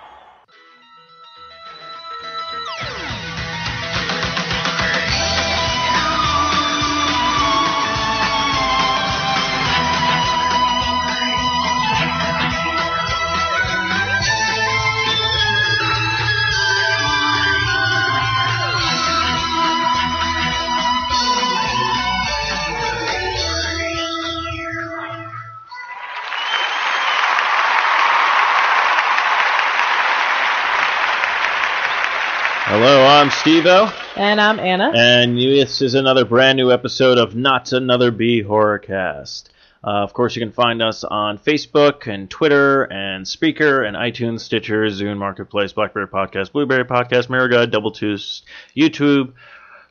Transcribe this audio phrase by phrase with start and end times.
[33.48, 34.92] Steve-O, And I'm Anna.
[34.94, 39.46] and this is another brand new episode of Not Another B Horrorcast.
[39.82, 44.42] Uh, of course, you can find us on Facebook and Twitter and Spreaker and iTunes,
[44.42, 48.42] Stitcher, Zune Marketplace, BlackBerry Podcast, Blueberry Podcast, MirrorGud, Double Tooth,
[48.76, 49.32] YouTube,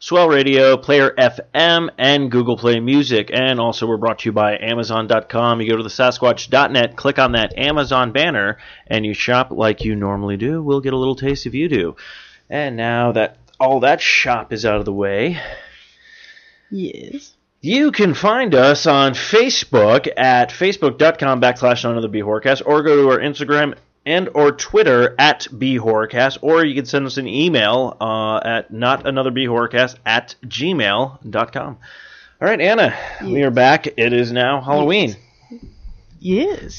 [0.00, 3.30] Swell Radio, Player FM, and Google Play Music.
[3.32, 5.62] And also, we're brought to you by Amazon.com.
[5.62, 9.96] You go to the Sasquatch.net, click on that Amazon banner, and you shop like you
[9.96, 10.62] normally do.
[10.62, 11.96] We'll get a little taste if you do.
[12.50, 15.40] And now that all that shop is out of the way,
[16.70, 17.34] Yes.
[17.60, 21.96] you can find us on Facebook at facebook.com backslash none
[22.66, 25.46] or go to our Instagram and or Twitter at
[25.78, 29.30] Horrorcast, or you can send us an email uh, at not another
[30.06, 31.78] at gmail.com.
[32.38, 33.86] All right, Anna, we are back.
[33.96, 35.08] It is now Halloween.
[35.10, 35.18] Yes.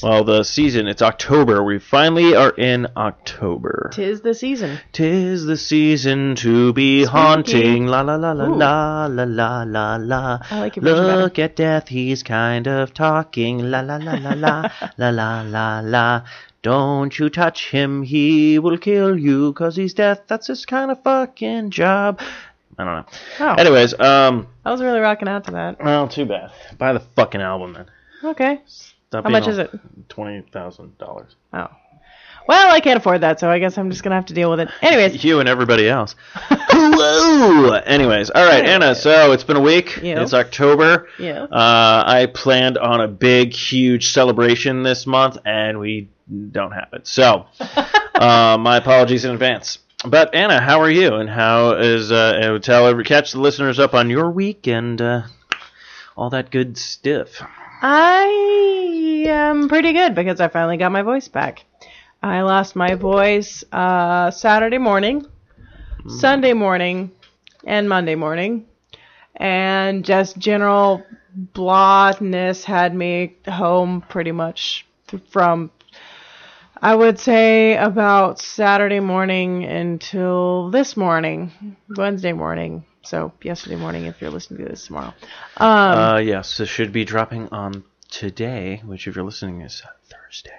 [0.02, 1.62] Well, the season, it's October.
[1.62, 3.90] We finally are in October.
[3.92, 4.78] Tis the season.
[4.92, 7.86] Tis the season to be haunting.
[7.86, 8.54] La la la la Ooh.
[8.56, 10.38] la la la la la.
[10.50, 11.22] I like your version better.
[11.22, 13.58] Look at death, he's kind of talking.
[13.70, 16.22] La la la la la la la la la.
[16.62, 20.22] Don't you touch him, he will kill you, cause he's death.
[20.26, 22.20] That's his kind of fucking job.
[22.76, 23.06] I don't know.
[23.40, 23.54] Oh.
[23.54, 25.82] Anyways, um, I was really rocking out to that.
[25.82, 26.50] well, too bad.
[26.76, 27.86] Buy the fucking album then.
[28.22, 28.60] Okay.
[29.08, 29.70] Stop How much is it?
[30.10, 31.34] Twenty thousand dollars.
[31.52, 31.68] Oh.
[32.46, 34.60] Well, I can't afford that, so I guess I'm just gonna have to deal with
[34.60, 34.68] it.
[34.82, 36.14] Anyways, You and everybody else.
[36.34, 37.72] Hello.
[37.72, 38.94] Anyways, all right, Anna.
[38.94, 39.98] So it's been a week.
[40.02, 40.22] Yeah.
[40.22, 41.08] It's October.
[41.18, 41.44] Yeah.
[41.44, 46.10] Uh, I planned on a big, huge celebration this month, and we
[46.50, 47.06] don't have it.
[47.06, 49.78] So, uh, my apologies in advance.
[50.04, 51.14] But Anna, how are you?
[51.14, 55.00] And how is uh, uh, tell every catch the listeners up on your week and
[55.00, 55.22] uh,
[56.16, 57.42] all that good stuff.
[57.80, 61.64] I am pretty good because I finally got my voice back.
[62.20, 65.24] I lost my voice uh, Saturday morning,
[66.08, 67.12] Sunday morning,
[67.64, 68.66] and Monday morning.
[69.36, 71.04] And just general
[71.54, 74.84] blahness had me home pretty much
[75.30, 75.70] from,
[76.82, 82.84] I would say, about Saturday morning until this morning, Wednesday morning.
[83.08, 85.14] So, yesterday morning if you're listening to this tomorrow.
[85.56, 90.50] Um, Uh, yes, this should be dropping on today, which if you're listening is Thursday.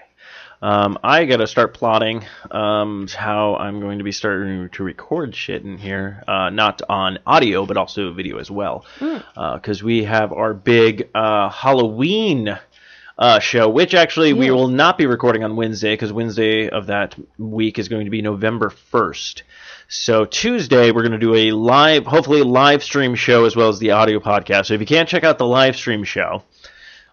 [0.60, 5.64] Um, I gotta start plotting um, how I'm going to be starting to record shit
[5.64, 8.84] in here, uh, not on audio but also video as well,
[9.36, 12.58] because we have our big uh, Halloween
[13.20, 17.16] uh, show, which actually we will not be recording on Wednesday because Wednesday of that
[17.38, 19.42] week is going to be November 1st.
[19.90, 23.78] So Tuesday we're going to do a live, hopefully live stream show as well as
[23.78, 24.68] the audio podcast.
[24.68, 26.44] So if you can't check out the live stream show,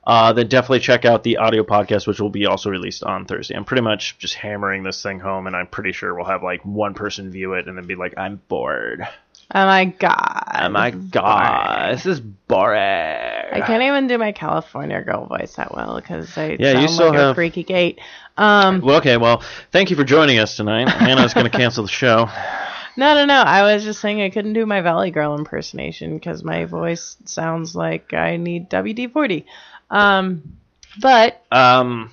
[0.07, 3.57] uh, then definitely check out the audio podcast, which will be also released on Thursday.
[3.57, 6.65] I'm pretty much just hammering this thing home, and I'm pretty sure we'll have like
[6.65, 9.09] one person view it and then be like, "I'm bored.
[9.55, 10.51] Oh my god.
[10.63, 15.73] Oh my god, this is boring." I can't even do my California girl voice that
[15.75, 18.01] well because I Yeah, sound you still like have- a freaky gate.
[18.37, 20.89] Um, Well, okay, well, thank you for joining us tonight.
[20.89, 22.29] Hannah's going to cancel the show.
[22.97, 23.35] no, no, no.
[23.41, 27.75] I was just saying I couldn't do my Valley Girl impersonation because my voice sounds
[27.77, 29.47] like I need WD forty.
[29.91, 30.57] Um,
[31.01, 32.11] but Um,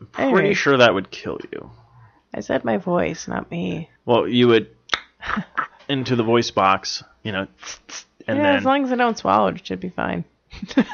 [0.00, 0.54] I'm pretty Anyway.
[0.54, 1.70] sure that would kill you.
[2.32, 3.90] I said my voice, not me.
[4.06, 4.68] Well, you would
[5.90, 7.46] into the voice box, you know,
[8.26, 10.24] and yeah, then as long as I don't swallow, it should be fine.
[10.74, 10.82] Do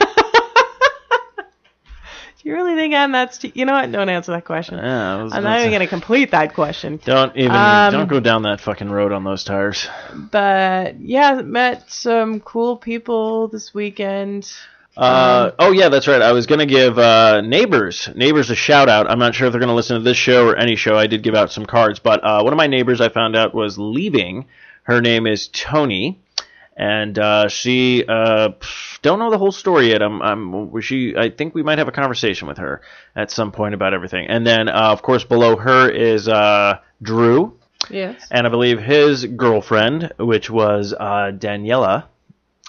[2.43, 3.57] you really think I'm that?
[3.57, 3.91] You know what?
[3.91, 4.79] Don't answer that question.
[4.79, 7.01] Yeah, was I'm not even to- gonna complete that question.
[7.05, 9.89] Don't even Um, don't go down that fucking road on those tires.
[10.15, 14.51] But yeah, met some cool people this weekend.
[14.97, 16.23] Uh, oh yeah, that's right.
[16.23, 19.11] I was gonna give uh, neighbors neighbors a shout out.
[19.11, 20.97] I'm not sure if they're gonna listen to this show or any show.
[20.97, 23.55] I did give out some cards, but uh, one of my neighbors I found out
[23.55, 24.47] was leaving.
[24.87, 26.21] Her name is Tony,
[26.77, 28.51] and uh, she uh,
[29.03, 30.01] don't know the whole story yet.
[30.01, 31.17] I'm, I'm she.
[31.17, 32.83] I think we might have a conversation with her
[33.17, 34.29] at some point about everything.
[34.29, 37.59] And then uh, of course below her is uh, Drew,
[37.91, 38.29] Yes.
[38.31, 42.05] and I believe his girlfriend, which was uh, Daniela,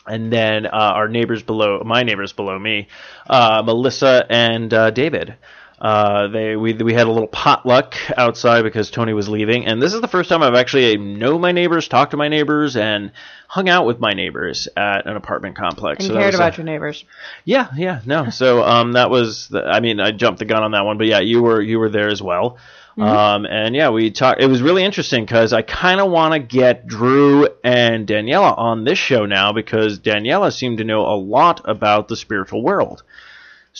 [0.08, 2.88] and then uh, our neighbors below, my neighbors below me,
[3.30, 5.36] uh, Melissa and uh, David.
[5.80, 9.94] Uh, they we we had a little potluck outside because Tony was leaving, and this
[9.94, 13.12] is the first time I've actually know my neighbors, talked to my neighbors, and
[13.48, 16.06] hung out with my neighbors at an apartment complex.
[16.06, 17.06] And So cared about uh, your neighbors.
[17.46, 18.32] yeah, yeah, no.
[18.32, 19.50] So um, that was.
[19.50, 21.78] The, I mean, I jumped the gun on that one, but yeah, you were you
[21.78, 22.58] were there as well.
[23.00, 24.42] Um, and yeah, we talked.
[24.42, 28.84] It was really interesting because I kind of want to get Drew and Daniela on
[28.86, 33.04] this show now because Daniela seemed to know a lot about the spiritual world.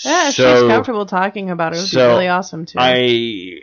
[0.04, 1.78] Yeah, so she's comfortable talking about it.
[1.78, 2.78] It would so be really awesome too.
[2.80, 3.60] I,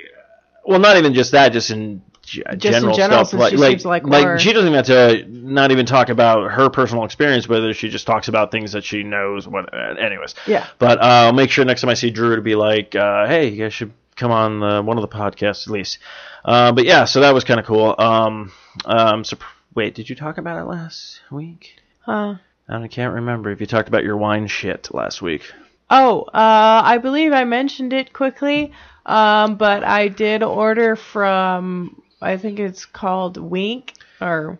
[0.64, 3.40] well, not even just that, just in g- in general, general, stuff.
[3.40, 6.52] like, she like, seems like more- she doesn't even have to not even talk about
[6.52, 9.46] her personal experience, whether she just talks about things that she knows.
[9.46, 10.34] What, uh, anyways.
[10.46, 10.66] Yeah.
[10.78, 13.48] But uh, I'll make sure next time I see Drew to be like, uh, hey,
[13.48, 15.98] you guys should come on uh, one of the podcasts at least.
[16.44, 17.94] Uh, but yeah, so that was kind of cool.
[17.98, 18.52] Um,
[18.84, 19.36] um, so,
[19.74, 21.76] wait, did you talk about it last week?
[22.00, 22.36] Huh.
[22.68, 25.52] I can't remember if you talked about your wine shit last week.
[25.90, 28.72] Oh, uh, I believe I mentioned it quickly,
[29.06, 34.58] um, but I did order from, I think it's called Wink or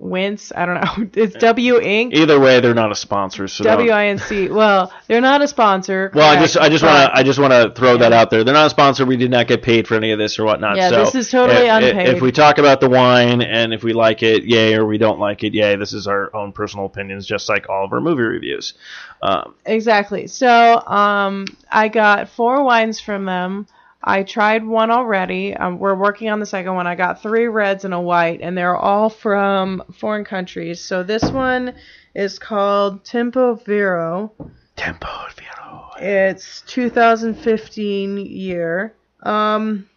[0.00, 0.50] Wince.
[0.56, 1.10] I don't know.
[1.22, 2.14] It's Winc.
[2.14, 4.48] Either way, they're not a sponsor, so don't- W I N C.
[4.48, 6.10] Well, they're not a sponsor.
[6.20, 8.42] Well, I just I just want to I just want to throw that out there.
[8.42, 9.04] They're not a sponsor.
[9.04, 10.76] We did not get paid for any of this or whatnot.
[10.76, 12.08] Yeah, so this is totally if, if- unpaid.
[12.16, 15.18] If we talk about the wine and if we like it, yay, or we don't
[15.20, 15.76] like it, yay.
[15.76, 18.74] This is our own personal opinions, just like all of our movie reviews.
[19.22, 20.26] Um, Exactly.
[20.26, 23.66] So, um, I got four wines from them.
[24.02, 25.54] I tried one already.
[25.54, 26.86] Um, we're working on the second one.
[26.86, 30.80] I got three reds and a white, and they're all from foreign countries.
[30.80, 31.74] So this one
[32.14, 34.32] is called Tempo Vero.
[34.76, 35.90] Tempo Vero.
[35.98, 38.94] It's 2015 year.
[39.22, 39.88] Um,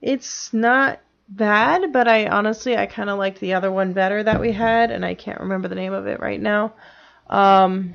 [0.00, 4.40] it's not bad, but I honestly I kind of liked the other one better that
[4.40, 6.74] we had, and I can't remember the name of it right now.
[7.28, 7.94] Um,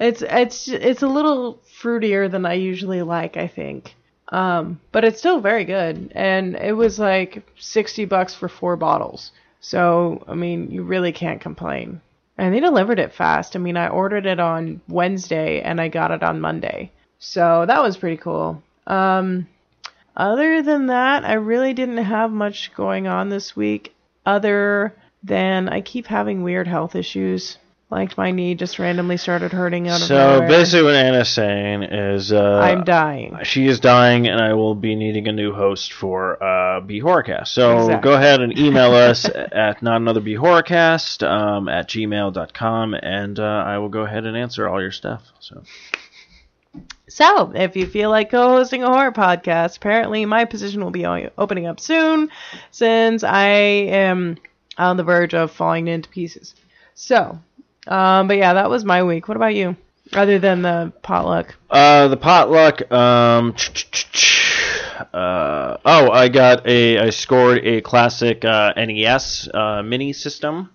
[0.00, 3.94] it's it's it's a little fruitier than I usually like, I think.
[4.34, 9.30] Um, but it's still very good, and it was like 60 bucks for four bottles.
[9.60, 12.00] So I mean, you really can't complain.
[12.36, 13.54] And they delivered it fast.
[13.54, 16.90] I mean, I ordered it on Wednesday and I got it on Monday.
[17.20, 18.60] So that was pretty cool.
[18.88, 19.46] Um,
[20.16, 23.94] other than that, I really didn't have much going on this week
[24.26, 27.58] other than I keep having weird health issues.
[27.90, 30.24] Like my knee just randomly started hurting out of nowhere.
[30.24, 30.48] So nowhere.
[30.48, 33.38] basically, what Anna's saying is, uh, I'm dying.
[33.44, 37.48] She is dying, and I will be needing a new host for uh, B Horrorcast.
[37.48, 38.10] So Exactly.
[38.10, 43.42] go ahead and email us at not another B Horrorcast um, at gmail.com, and uh,
[43.42, 45.22] I will go ahead and answer all your stuff.
[45.38, 45.62] So
[47.06, 51.30] So, if you feel like co-hosting a horror podcast, apparently my position will be o-
[51.38, 52.30] opening up soon,
[52.72, 54.38] since I am
[54.78, 56.54] on the verge of falling into pieces.
[56.94, 57.38] So,
[57.86, 59.28] um, but yeah, that was my week.
[59.28, 59.76] What about you?
[60.12, 61.54] Other than the potluck.
[61.70, 62.90] uh, the potluck.
[62.92, 63.54] Um,
[65.12, 66.98] uh, oh, I got a.
[66.98, 70.70] I scored a classic uh, NES uh, mini system.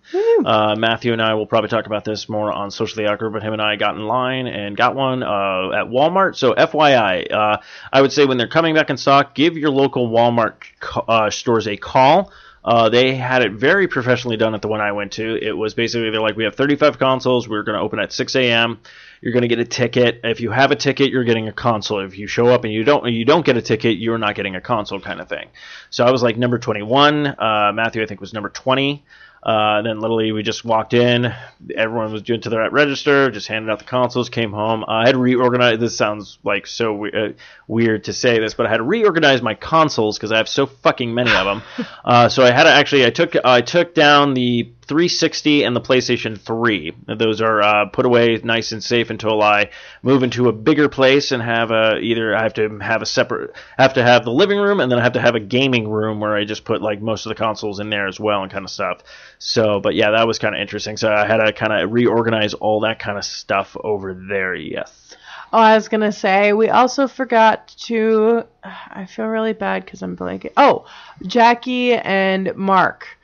[0.45, 3.53] Uh, Matthew and I will probably talk about this more on Socially Awkward, but him
[3.53, 6.35] and I got in line and got one uh, at Walmart.
[6.35, 7.57] So, FYI, uh,
[7.93, 11.29] I would say when they're coming back in stock, give your local Walmart co- uh,
[11.29, 12.31] stores a call.
[12.63, 15.37] Uh, they had it very professionally done at the one I went to.
[15.41, 17.47] It was basically they're like, we have 35 consoles.
[17.47, 18.79] We're going to open at 6 a.m.
[19.21, 20.21] You're going to get a ticket.
[20.23, 21.99] If you have a ticket, you're getting a console.
[21.99, 24.55] If you show up and you don't, you don't get a ticket, you're not getting
[24.55, 25.49] a console, kind of thing.
[25.89, 27.27] So I was like number 21.
[27.27, 29.03] Uh, Matthew, I think, was number 20.
[29.41, 31.33] Uh, then literally we just walked in.
[31.75, 34.83] Everyone was doing to their register, just handed out the consoles, came home.
[34.87, 35.79] I had reorganized.
[35.79, 37.29] This sounds like so we- uh,
[37.67, 40.65] weird to say this, but I had to reorganize my consoles because I have so
[40.65, 41.61] fucking many of them.
[42.05, 45.81] uh, so I had to actually I took I took down the 360 and the
[45.81, 46.93] PlayStation 3.
[47.15, 49.69] Those are uh, put away nice and safe until I
[50.01, 53.55] move into a bigger place and have a either I have to have a separate
[53.77, 56.19] have to have the living room and then I have to have a gaming room
[56.19, 58.65] where I just put like most of the consoles in there as well and kind
[58.65, 59.03] of stuff.
[59.37, 60.97] So, but yeah, that was kind of interesting.
[60.97, 64.55] So I had to kind of reorganize all that kind of stuff over there.
[64.55, 65.15] Yes.
[65.53, 68.45] Oh, I was gonna say we also forgot to.
[68.63, 70.53] I feel really bad because I'm blanking.
[70.57, 70.85] Oh,
[71.27, 73.18] Jackie and Mark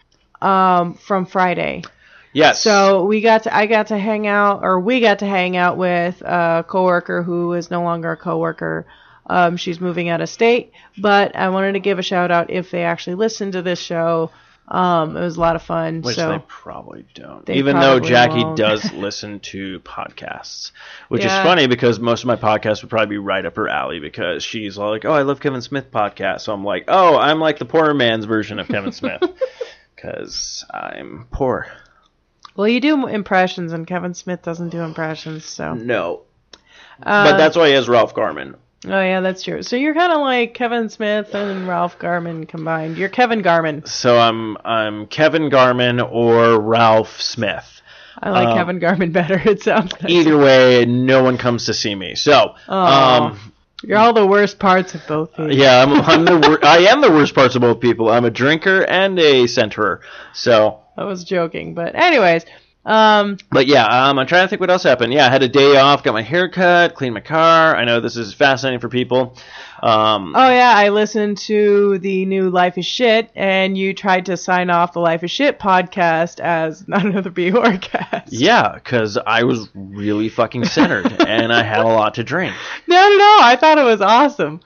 [0.46, 1.84] um, from Friday.
[2.34, 2.62] Yes.
[2.62, 5.78] So we got to, I got to hang out, or we got to hang out
[5.78, 8.86] with a coworker who is no longer a coworker.
[9.28, 12.70] Um, she's moving out of state, but I wanted to give a shout out if
[12.72, 14.32] they actually listen to this show.
[14.68, 16.02] Um, it was a lot of fun.
[16.02, 17.46] Which so they probably don't.
[17.46, 18.58] They Even though Jackie won't.
[18.58, 20.72] does listen to podcasts,
[21.08, 21.40] which Yeah.
[21.40, 24.44] is funny because most of my podcasts would probably be right up her alley because
[24.44, 27.66] she's like, "Oh, I love Kevin Smith podcast." So I'm like, "Oh, I'm like the
[27.66, 29.22] poor man's version of Kevin Smith
[30.06, 31.68] because I'm poor."
[32.56, 35.44] well, you do impressions, and Kevin Smith doesn't do impressions.
[35.46, 36.22] So, No,
[37.04, 38.56] uh, but that's why he has Ralph Garman.
[38.86, 39.62] oh yeah, that's true.
[39.64, 42.98] So you're kind of like Kevin Smith and Ralph Garman combined.
[42.98, 43.86] You're Kevin Garman.
[43.86, 47.82] So I'm I'm Kevin Garman or Ralph Smith.
[48.24, 49.42] I like Um, Kevin Garman better.
[49.44, 49.92] It sounds.
[50.08, 52.16] Either way, no one comes to see me.
[52.16, 53.26] So, Aw.
[53.28, 53.54] um,
[53.88, 55.36] You're all the worst parts of both.
[55.36, 55.56] These.
[55.56, 58.10] yeah, I'm, I'm the wor- I am the worst parts of both people.
[58.10, 60.00] I'm a drinker and a centerer.
[60.34, 62.46] So, I was joking, but anyways,
[62.86, 65.12] um, but yeah, um, I'm trying to think what else happened.
[65.12, 67.76] Yeah, I had a day off, got my hair cut, cleaned my car.
[67.76, 69.36] I know this is fascinating for people.
[69.82, 74.38] Um, oh yeah, I listened to the new Life is Shit, and you tried to
[74.38, 78.32] sign off the Life is Shit podcast as not another B cast.
[78.32, 82.56] yeah, because I was really fucking centered and I had a lot to drink.
[82.88, 83.38] No, no, no.
[83.42, 84.62] I thought it was awesome.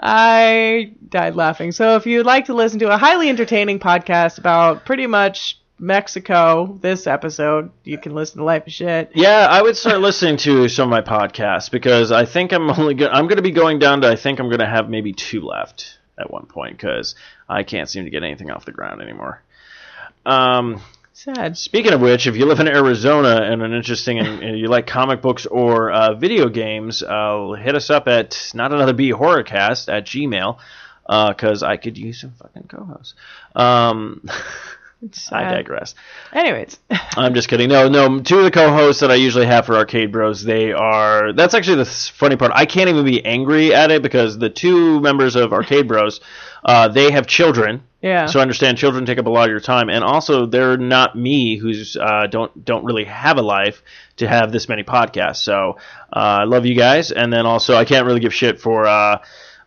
[0.00, 1.72] I died laughing.
[1.72, 6.78] So if you'd like to listen to a highly entertaining podcast about pretty much Mexico,
[6.80, 9.12] this episode, you can listen to Life is Shit.
[9.14, 12.94] Yeah, I would start listening to some of my podcasts because I think I'm only
[12.94, 15.12] go- I'm going to be going down to I think I'm going to have maybe
[15.12, 17.14] two left at one point because
[17.48, 19.42] I can't seem to get anything off the ground anymore.
[20.26, 20.82] Um,
[21.12, 21.56] Sad.
[21.56, 25.22] speaking of which, if you live in Arizona and an interesting and, you like comic
[25.22, 30.06] books or uh, video games, uh, hit us up at not another B horrorcast at
[30.06, 30.58] Gmail
[31.06, 33.14] because I could use some fucking co-hosts.
[33.54, 34.28] Um,
[35.30, 35.94] I digress.
[36.32, 36.78] Anyways,
[37.16, 37.68] I'm just kidding.
[37.68, 38.20] No, no.
[38.20, 41.32] Two of the co-hosts that I usually have for Arcade Bros, they are.
[41.32, 42.52] That's actually the funny part.
[42.54, 46.20] I can't even be angry at it because the two members of Arcade Bros,
[46.64, 47.82] uh, they have children.
[48.02, 48.26] yeah.
[48.26, 51.16] So I understand children take up a lot of your time, and also they're not
[51.16, 53.82] me, who's uh, don't don't really have a life
[54.16, 55.36] to have this many podcasts.
[55.44, 55.78] So
[56.12, 58.86] uh, I love you guys, and then also I can't really give shit for.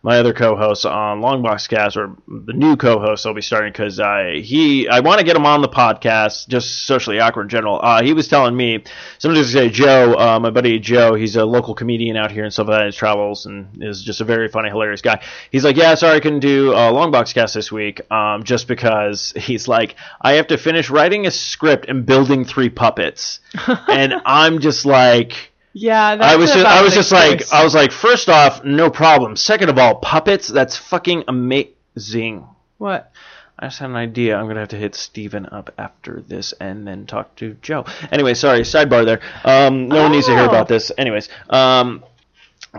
[0.04, 4.40] My other co-host on Longbox Cast, or the new co-host I'll be starting, because I
[4.40, 7.78] he I want to get him on the podcast, just socially awkward in general.
[7.80, 8.82] Uh, he was telling me,
[9.18, 12.52] somebody was say Joe, uh, my buddy Joe, he's a local comedian out here and
[12.52, 12.86] stuff like that.
[12.86, 15.22] He travels and is just a very funny, hilarious guy.
[15.52, 19.32] He's like, yeah, sorry I couldn't do uh, Longbox Cast this week, um, just because
[19.36, 23.38] he's like, I have to finish writing a script and building three puppets,
[23.88, 25.51] and I'm just like.
[25.72, 26.16] Yeah.
[26.16, 27.52] That's I was just, I was just like.
[27.52, 29.36] I was like, first off, no problem.
[29.36, 32.46] Second of all, puppets, that's fucking amazing.
[32.78, 33.10] what?
[33.58, 34.36] I just had an idea.
[34.36, 37.84] I'm gonna have to hit Steven up after this and then talk to Joe.
[38.10, 39.20] Anyway, sorry, sidebar there.
[39.44, 40.48] Um, no one needs to hear Oh.
[40.48, 40.90] about this.
[40.98, 42.02] Anyways, um,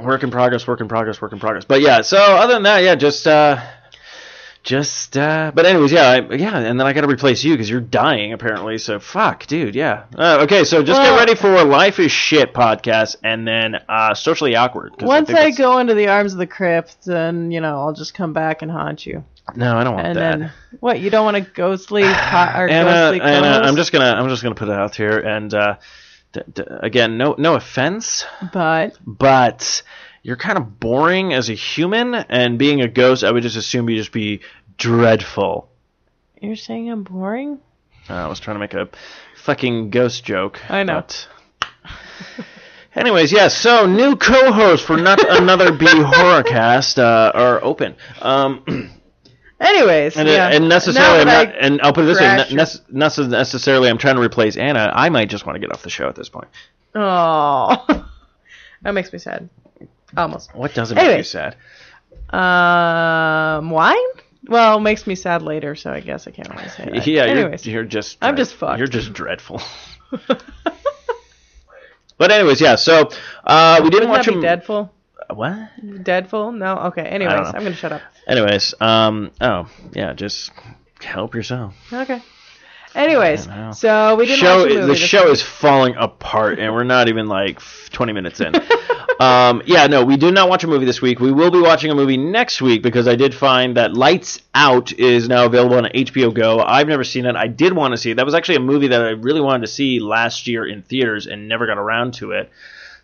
[0.02, 1.64] work in progress, work in progress, work in progress.
[1.64, 3.62] But yeah, so other than that, yeah, just uh,
[4.63, 7.82] just uh, but anyways, yeah, I, yeah, and then I gotta replace you because you're
[7.82, 8.77] dying apparently.
[8.77, 10.05] So fuck, dude, yeah.
[10.17, 14.13] Uh, okay, so just Well- get ready for Life is Shit podcast and then uh,
[14.13, 17.79] socially awkward Once think I, go into the arms of the crypt, then you know
[17.82, 19.24] I'll just come back and haunt you.
[19.55, 20.39] no, I don't want And that.
[20.39, 21.00] then what?
[21.01, 22.08] You don't want a ghostly po-
[22.55, 23.48] or Anna, ghostly Anna?
[23.67, 25.75] I'm just gonna I'm just gonna put it out here and uh,
[26.32, 29.84] d- d- again, no no offense, But but
[30.24, 33.89] you're kind of boring as a human, and being a ghost, I would just assume
[33.89, 34.39] you just be
[34.77, 35.70] dreadful.
[36.42, 37.60] you're saying I'm boring?
[38.10, 38.89] Uh, I was trying to make a
[39.38, 40.60] fucking ghost joke.
[40.70, 40.96] I know.
[41.01, 41.27] but-
[42.96, 43.58] Anyways, yes.
[43.58, 47.96] so new co-hosts for not another B horrorcast uh, are open.
[48.22, 48.63] Um,
[49.60, 50.50] Anyways, And, yeah.
[50.51, 52.58] and necessarily, I'm not, and I'll put it this way: ne-
[53.06, 54.92] nece- necessarily, I'm trying to replace Anna.
[54.94, 56.50] I might just want to get off the show at this point.
[56.94, 57.86] Oh,
[58.82, 59.50] that makes me sad.
[60.15, 60.53] Almost.
[60.55, 61.55] What doesn't make you sad?
[62.29, 64.13] Um, why?
[64.48, 67.08] Well, it makes me sad later, so I guess I can't really say that.
[67.08, 68.17] Yeah, Anyways, you're, you're just.
[68.22, 68.77] I'm just fucked.
[68.77, 69.62] You're just dreadful.
[72.17, 72.75] but anyways, yeah.
[72.75, 73.10] So
[73.46, 74.41] uh, we didn't wouldn't watch that be him.
[74.41, 74.93] Deadful?
[75.29, 76.03] What?
[76.03, 76.51] Deadful?
[76.51, 76.77] No.
[76.88, 77.03] Okay.
[77.03, 77.48] Anyways.
[77.48, 78.01] I'm gonna shut up.
[78.27, 80.51] Anyways, um, oh yeah, just
[81.00, 81.74] help yourself.
[81.91, 82.22] Okay.
[82.96, 85.34] Anyways, so we didn't show watch a movie the show week.
[85.34, 87.60] is falling apart, and we're not even like
[87.90, 88.54] 20 minutes in.
[89.20, 91.20] um, yeah, no, we did not watch a movie this week.
[91.20, 94.94] We will be watching a movie next week because I did find that Lights Out
[94.94, 96.60] is now available on HBO Go.
[96.60, 97.36] I've never seen it.
[97.36, 98.16] I did want to see it.
[98.16, 101.26] That was actually a movie that I really wanted to see last year in theaters
[101.26, 102.52] and never got around to it.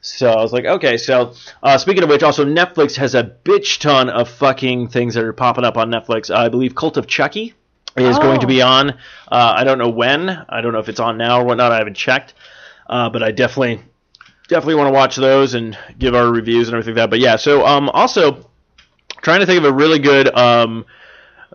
[0.01, 0.97] So I was like, okay.
[0.97, 5.23] So uh, speaking of which, also Netflix has a bitch ton of fucking things that
[5.23, 6.33] are popping up on Netflix.
[6.33, 7.55] I believe Cult of Chucky
[7.97, 8.21] is Oh.
[8.21, 8.91] going to be on.
[8.91, 8.95] Uh,
[9.57, 10.29] I don't know when.
[10.29, 11.71] I don't know if it's on now or whatnot.
[11.71, 12.33] I haven't checked.
[12.87, 13.81] Uh, but I definitely
[14.47, 17.09] definitely want to watch those and give our reviews and everything like that.
[17.11, 18.49] But yeah, so um, also
[19.21, 20.85] trying to think of a really good um,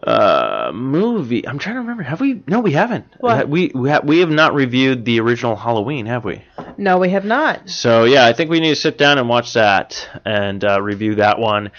[0.03, 1.47] uh, movie.
[1.47, 2.03] I'm trying to remember.
[2.05, 2.43] Have we?
[2.47, 3.07] No, we haven't.
[3.19, 3.49] What?
[3.49, 6.43] We we ha- we have not reviewed the original Halloween, have we?
[6.77, 7.69] No, we have not.
[7.71, 11.17] So yeah, I think we need to sit down and watch that and uh, review
[11.17, 11.71] that one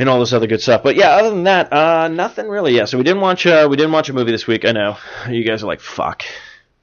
[0.00, 0.82] and all this other good stuff.
[0.82, 2.74] But yeah, other than that, uh, nothing really.
[2.74, 4.64] Yeah, so we didn't watch uh, we didn't watch a movie this week.
[4.64, 4.96] I know
[5.28, 6.22] you guys are like fuck.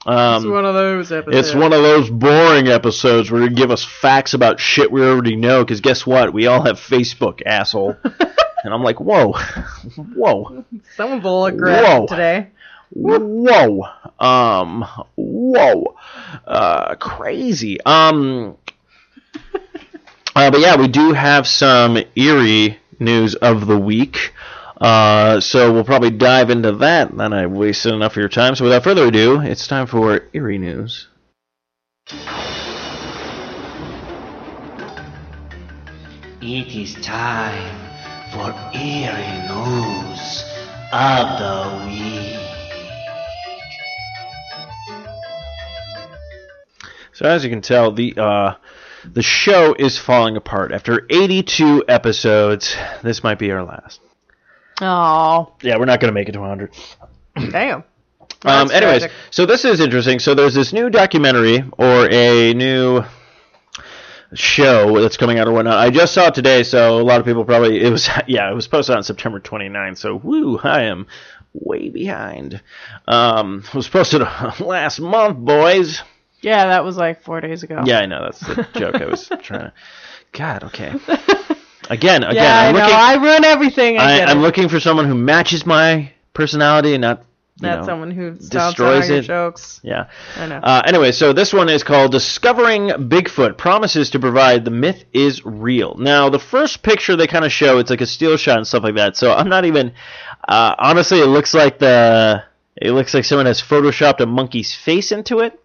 [0.06, 1.48] Um, It's one of those episodes.
[1.48, 5.34] it's one of those boring episodes where you give us facts about shit we already
[5.34, 5.64] know.
[5.64, 6.32] Because guess what?
[6.32, 7.96] We all have Facebook, asshole.
[8.04, 9.32] and I'm like, whoa,
[10.14, 12.06] whoa, Someone's a little Whoa.
[12.06, 12.46] today.
[12.90, 13.82] whoa,
[14.20, 14.84] um,
[15.16, 15.96] whoa,
[16.46, 17.80] uh, crazy.
[17.84, 18.56] Um,
[20.36, 24.32] uh, but yeah, we do have some eerie news of the week.
[24.80, 27.16] Uh, so we'll probably dive into that.
[27.16, 28.54] Then I've wasted enough of your time.
[28.54, 31.08] So without further ado, it's time for eerie news.
[36.40, 37.76] It is time
[38.32, 40.44] for eerie news
[40.92, 42.38] of the week.
[47.12, 48.54] So as you can tell, the uh,
[49.04, 52.76] the show is falling apart after 82 episodes.
[53.02, 54.00] This might be our last.
[54.80, 56.72] Oh, Yeah, we're not going to make it to 100.
[57.50, 57.84] damn.
[58.44, 59.10] Um, anyways, tragic.
[59.30, 60.20] so this is interesting.
[60.20, 63.02] So there's this new documentary or a new
[64.34, 65.78] show that's coming out or whatnot.
[65.78, 68.54] I just saw it today, so a lot of people probably it was yeah it
[68.54, 69.98] was posted on September 29th.
[69.98, 71.06] So woo, I am
[71.52, 72.62] way behind.
[73.08, 74.20] Um, it was posted
[74.60, 76.02] last month, boys.
[76.40, 77.82] Yeah, that was like four days ago.
[77.84, 79.72] Yeah, I know that's the joke I was trying to.
[80.32, 80.88] God, okay.
[81.90, 82.80] Again, again, yeah, I I'm know.
[82.80, 82.94] looking.
[82.96, 83.98] I ruin everything.
[83.98, 87.24] I I, I'm looking for someone who matches my personality and not.
[87.60, 89.22] That's know, someone who destroys it.
[89.22, 89.80] jokes.
[89.82, 90.08] Yeah.
[90.36, 90.58] I know.
[90.58, 95.44] Uh, anyway, so this one is called Discovering Bigfoot Promises to Provide the Myth is
[95.44, 95.96] Real.
[95.98, 98.84] Now, the first picture they kind of show, it's like a steel shot and stuff
[98.84, 99.16] like that.
[99.16, 99.92] So I'm not even.
[100.46, 102.44] Uh, honestly, it looks like the.
[102.80, 105.58] It looks like someone has photoshopped a monkey's face into it.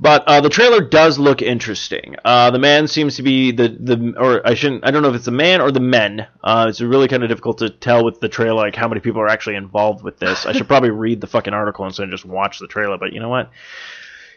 [0.00, 2.16] But uh, the trailer does look interesting.
[2.24, 5.14] Uh, the man seems to be the the or I shouldn't I don't know if
[5.14, 6.26] it's the man or the men.
[6.42, 9.20] Uh, it's really kind of difficult to tell with the trailer like how many people
[9.20, 10.44] are actually involved with this.
[10.46, 12.98] I should probably read the fucking article instead of just watch the trailer.
[12.98, 13.50] But you know what?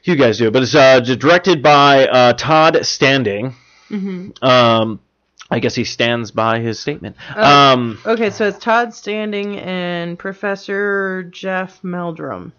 [0.03, 0.51] You guys do.
[0.51, 3.55] But it's uh, directed by uh, Todd Standing.
[3.89, 4.45] Mm-hmm.
[4.45, 4.99] Um,
[5.49, 7.15] I guess he stands by his statement.
[7.35, 7.43] Oh.
[7.43, 12.51] Um, Okay, so it's Todd Standing and Professor Jeff Meldrum.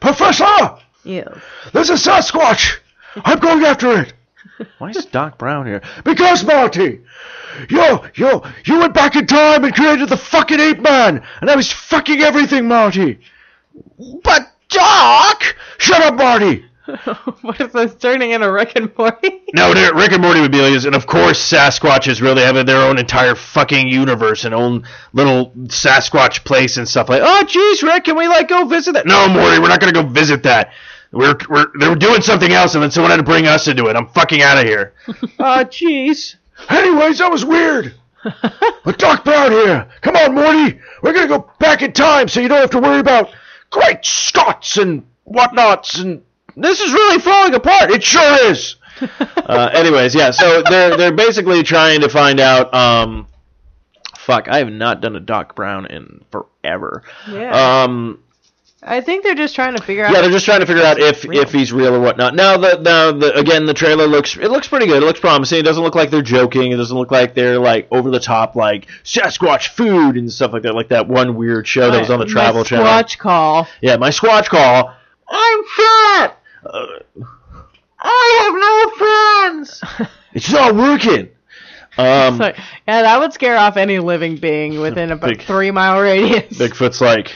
[0.00, 1.38] Professor, Yes.
[1.72, 2.78] there's a Sasquatch.
[3.24, 4.12] I'm going after it.
[4.78, 5.82] Why is Doc Brown here?
[6.04, 7.00] Because Marty,
[7.68, 11.56] yo, yo, you went back in time and created the fucking ape man, and I
[11.56, 13.20] was fucking everything, Marty.
[14.22, 16.64] But Doc, shut up, Marty.
[17.42, 19.42] what is this turning into Rick and Morty?
[19.54, 22.80] No, Rick and Morty would be like this, and of course Sasquatches really have their
[22.88, 27.22] own entire fucking universe and own little Sasquatch place and stuff like.
[27.24, 29.06] Oh, jeez, Rick, can we like go visit that?
[29.06, 30.72] No, Morty, we're not gonna go visit that.
[31.16, 33.86] We're we're they were doing something else, and then someone had to bring us into
[33.86, 33.96] it.
[33.96, 34.94] I'm fucking out of here.
[35.38, 36.36] Ah, jeez.
[36.68, 37.94] Anyways, that was weird.
[38.84, 39.88] But Doc Brown here.
[40.00, 40.80] Come on, Morty.
[41.02, 43.30] We're gonna go back in time, so you don't have to worry about
[43.70, 45.98] great Scots and whatnots.
[45.98, 46.22] And
[46.56, 47.90] this is really falling apart.
[47.90, 48.76] It sure is.
[49.20, 50.30] uh, anyways, yeah.
[50.30, 52.72] So they're they're basically trying to find out.
[52.72, 53.26] Um,
[54.18, 57.02] fuck, I have not done a Doc Brown in forever.
[57.28, 57.82] Yeah.
[57.84, 58.22] Um,
[58.88, 60.12] I think they're just trying to figure out.
[60.12, 61.42] yeah, they're just trying to figure out if real.
[61.42, 62.36] if he's real or whatnot.
[62.36, 65.02] Now the now the again the trailer looks it looks pretty good.
[65.02, 65.58] It looks promising.
[65.58, 66.70] It doesn't look like they're joking.
[66.70, 70.62] It doesn't look like they're like over the top like Sasquatch food and stuff like
[70.62, 70.74] that.
[70.76, 72.86] Like that one weird show that was on the My Travel Channel.
[72.86, 73.66] Squatch call.
[73.80, 74.94] Yeah, my Squatch call.
[75.28, 76.38] I'm fat.
[76.64, 76.86] Uh,
[77.98, 80.10] I have no friends.
[80.32, 81.28] it's not working.
[81.98, 82.52] Um, So,
[82.86, 86.56] yeah, that would scare off any living being within about Big- three mile radius.
[86.58, 87.34] Bigfoot's like,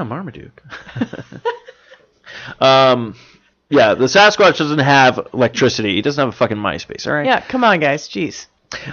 [0.00, 0.62] oh, Marmaduke.
[2.60, 3.16] um,
[3.68, 5.94] yeah, the Sasquatch doesn't have electricity.
[5.96, 7.06] He doesn't have a fucking MySpace.
[7.06, 7.26] All right.
[7.26, 8.08] Yeah, come on, guys.
[8.08, 8.46] Jeez.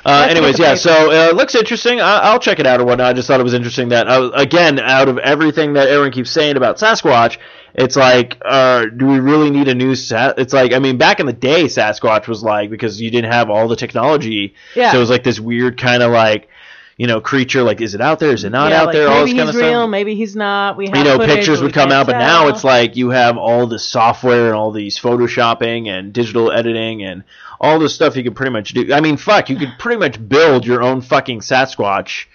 [0.05, 0.75] Uh, anyways, yeah.
[0.75, 1.99] So uh, it looks interesting.
[1.99, 3.07] I- I'll check it out or whatnot.
[3.07, 6.31] I just thought it was interesting that uh, again, out of everything that Aaron keeps
[6.31, 7.37] saying about Sasquatch,
[7.73, 11.19] it's like, uh, do we really need a new Sa- It's like, I mean, back
[11.19, 14.53] in the day, Sasquatch was like because you didn't have all the technology.
[14.75, 14.91] Yeah.
[14.91, 16.49] So it was like this weird kind of like,
[16.97, 17.63] you know creature.
[17.63, 18.33] Like, is it out there?
[18.33, 19.07] Is it not yeah, out like, there?
[19.07, 19.89] All this kind of real, stuff.
[19.89, 20.77] maybe he's not.
[20.77, 23.37] We have You know, footage, pictures would come out, but now it's like you have
[23.37, 27.23] all this software and all these photoshopping and digital editing and
[27.59, 28.93] all this stuff you can pretty much do.
[28.93, 32.25] I mean, fuck, you could pretty much build your own fucking Sasquatch.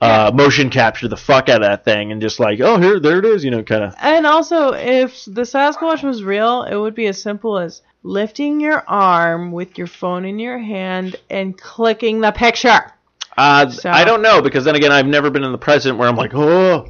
[0.00, 3.20] Uh, motion capture the fuck out of that thing and just like, oh, here, there
[3.20, 3.94] it is, you know, kind of.
[4.02, 8.84] And also, if the Sasquatch was real, it would be as simple as lifting your
[8.86, 12.92] arm with your phone in your hand and clicking the picture.
[13.36, 16.08] Uh, So- I don't know because then again, I've never been in the present where
[16.08, 16.86] I'm like, oh,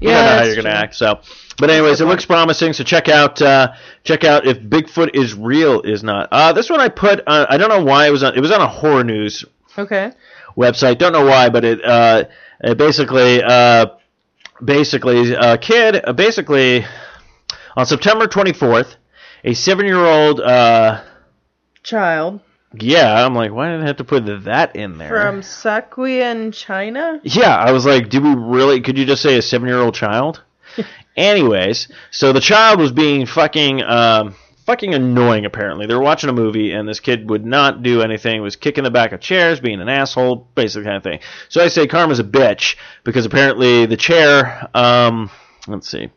[0.00, 0.94] Yeah, don't know how you're gonna act.
[0.94, 1.20] So,
[1.58, 2.72] but anyways, it looks promising.
[2.72, 3.72] So check out, uh,
[4.04, 6.28] check out if Bigfoot is real is not.
[6.32, 7.20] Uh, this one I put.
[7.26, 8.34] Uh, I don't know why it was on.
[8.34, 9.44] It was on a horror news
[9.76, 10.12] Okay.
[10.56, 10.98] website.
[10.98, 12.24] Don't know why, but it, uh,
[12.62, 13.86] it basically, uh,
[14.64, 16.86] basically, a kid, uh, basically,
[17.76, 18.96] on September 24th,
[19.44, 20.40] a seven-year-old.
[20.40, 21.00] Uh,
[21.82, 22.40] Child
[22.74, 25.08] yeah, I'm like, why did I have to put that in there?
[25.08, 27.20] from Sakuyan, China.
[27.24, 28.80] Yeah, I was like, do we really?
[28.80, 30.42] Could you just say a seven-year-old child?
[31.16, 35.44] Anyways, so the child was being fucking, um, fucking annoying.
[35.46, 38.40] Apparently, they were watching a movie, and this kid would not do anything.
[38.40, 41.18] Was kicking the back of chairs, being an asshole, basically kind of thing.
[41.48, 44.68] So I say Karma's a bitch because apparently the chair.
[44.74, 45.30] Um,
[45.66, 46.10] let's see.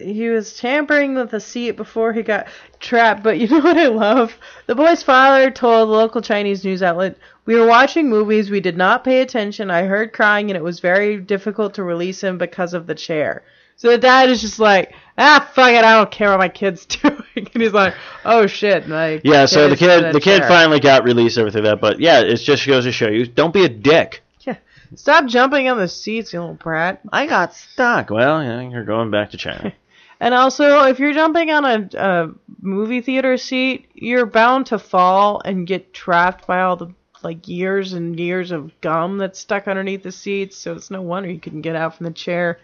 [0.00, 2.46] He was tampering with the seat before he got
[2.80, 3.22] trapped.
[3.22, 4.36] But you know what I love?
[4.66, 8.50] The boy's father told the local Chinese news outlet, "We were watching movies.
[8.50, 9.70] We did not pay attention.
[9.70, 13.42] I heard crying, and it was very difficult to release him because of the chair."
[13.76, 15.84] So the dad is just like, "Ah, fuck it.
[15.84, 19.68] I don't care what my kid's doing." and he's like, "Oh shit." My Yeah, so
[19.68, 21.80] the kid, a the kid finally got released, everything like that.
[21.80, 24.22] But yeah, it just goes to show you, don't be a dick.
[24.40, 24.56] Yeah.
[24.94, 27.00] Stop jumping on the seats, you little brat.
[27.12, 28.10] I got stuck.
[28.10, 29.72] Well, yeah, you're going back to China.
[30.24, 32.30] And also, if you're jumping on a, a
[32.62, 36.88] movie theater seat, you're bound to fall and get trapped by all the
[37.22, 40.56] like years and years of gum that's stuck underneath the seats.
[40.56, 42.58] So it's no wonder you couldn't get out from the chair.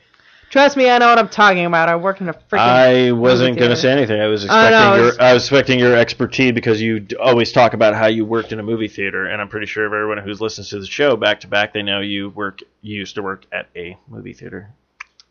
[0.48, 1.90] Trust me, I know what I'm talking about.
[1.90, 2.60] I work in a freaking.
[2.60, 4.22] I wasn't going to say anything.
[4.22, 7.94] I was expecting your it's- I was expecting your expertise because you always talk about
[7.94, 10.70] how you worked in a movie theater, and I'm pretty sure if everyone who's listens
[10.70, 13.66] to the show back to back, they know you work you used to work at
[13.76, 14.70] a movie theater.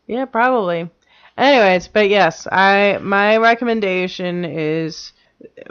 [0.06, 0.90] Yeah, probably.
[1.36, 5.12] Anyways, but yes, I my recommendation is,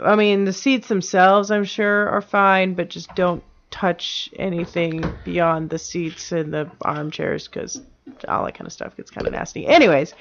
[0.00, 5.70] I mean, the seats themselves, I'm sure, are fine, but just don't touch anything beyond
[5.70, 7.80] the seats and the armchairs because
[8.26, 9.66] all that kind of stuff gets kind of nasty.
[9.66, 10.12] Anyways,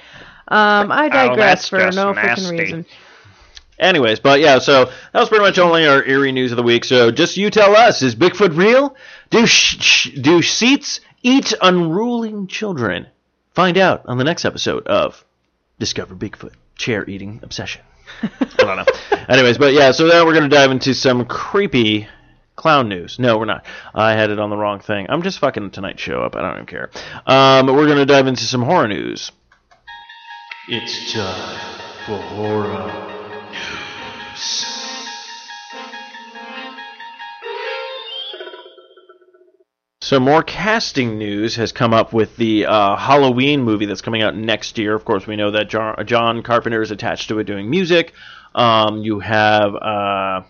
[0.50, 2.60] um, I digress Oh, for just no freaking nasty.
[2.60, 2.86] reason.
[3.80, 6.84] Anyways, but yeah, so that was pretty much only our eerie news of the week.
[6.84, 8.96] So just you tell us: is Bigfoot real?
[9.30, 13.08] Do sh- sh- do seats eat unruling children?
[13.56, 15.24] Find out on the next episode of
[15.80, 17.82] Discover Bigfoot Chair Eating Obsession.
[18.22, 18.86] I don't know.
[19.30, 22.08] Anyways, but yeah, so now we're gonna dive into some creepy
[22.56, 23.18] clown news.
[23.20, 23.66] No, we're not.
[23.94, 25.06] I had it on the wrong thing.
[25.10, 26.36] I'm just fucking Tonight Show up.
[26.36, 26.90] I don't even care.
[27.26, 29.32] Um, but we're gonna dive into some horror news.
[30.68, 32.92] It's time for horror
[33.52, 34.79] news.
[40.02, 44.34] So more casting news has come up with the uh, Halloween movie that's coming out
[44.34, 44.96] next year.
[44.96, 48.14] Of course, we know that John, Carpenter is attached to it doing music.
[48.56, 50.44] Um, you have, uh,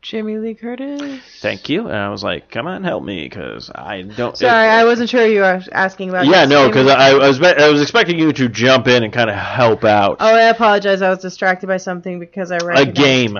[0.00, 1.20] Jamie Lee Curtis.
[1.40, 1.86] thank you.
[1.88, 4.36] And I was like, come on, help me, because I don't.
[4.36, 6.24] Sorry, I wasn't sure you were asking about.
[6.26, 9.28] Yeah, no, because I, I was I was expecting you to jump in and kind
[9.30, 10.16] of help out.
[10.18, 11.02] Oh, I apologize.
[11.02, 13.38] I was distracted by something because I a a game.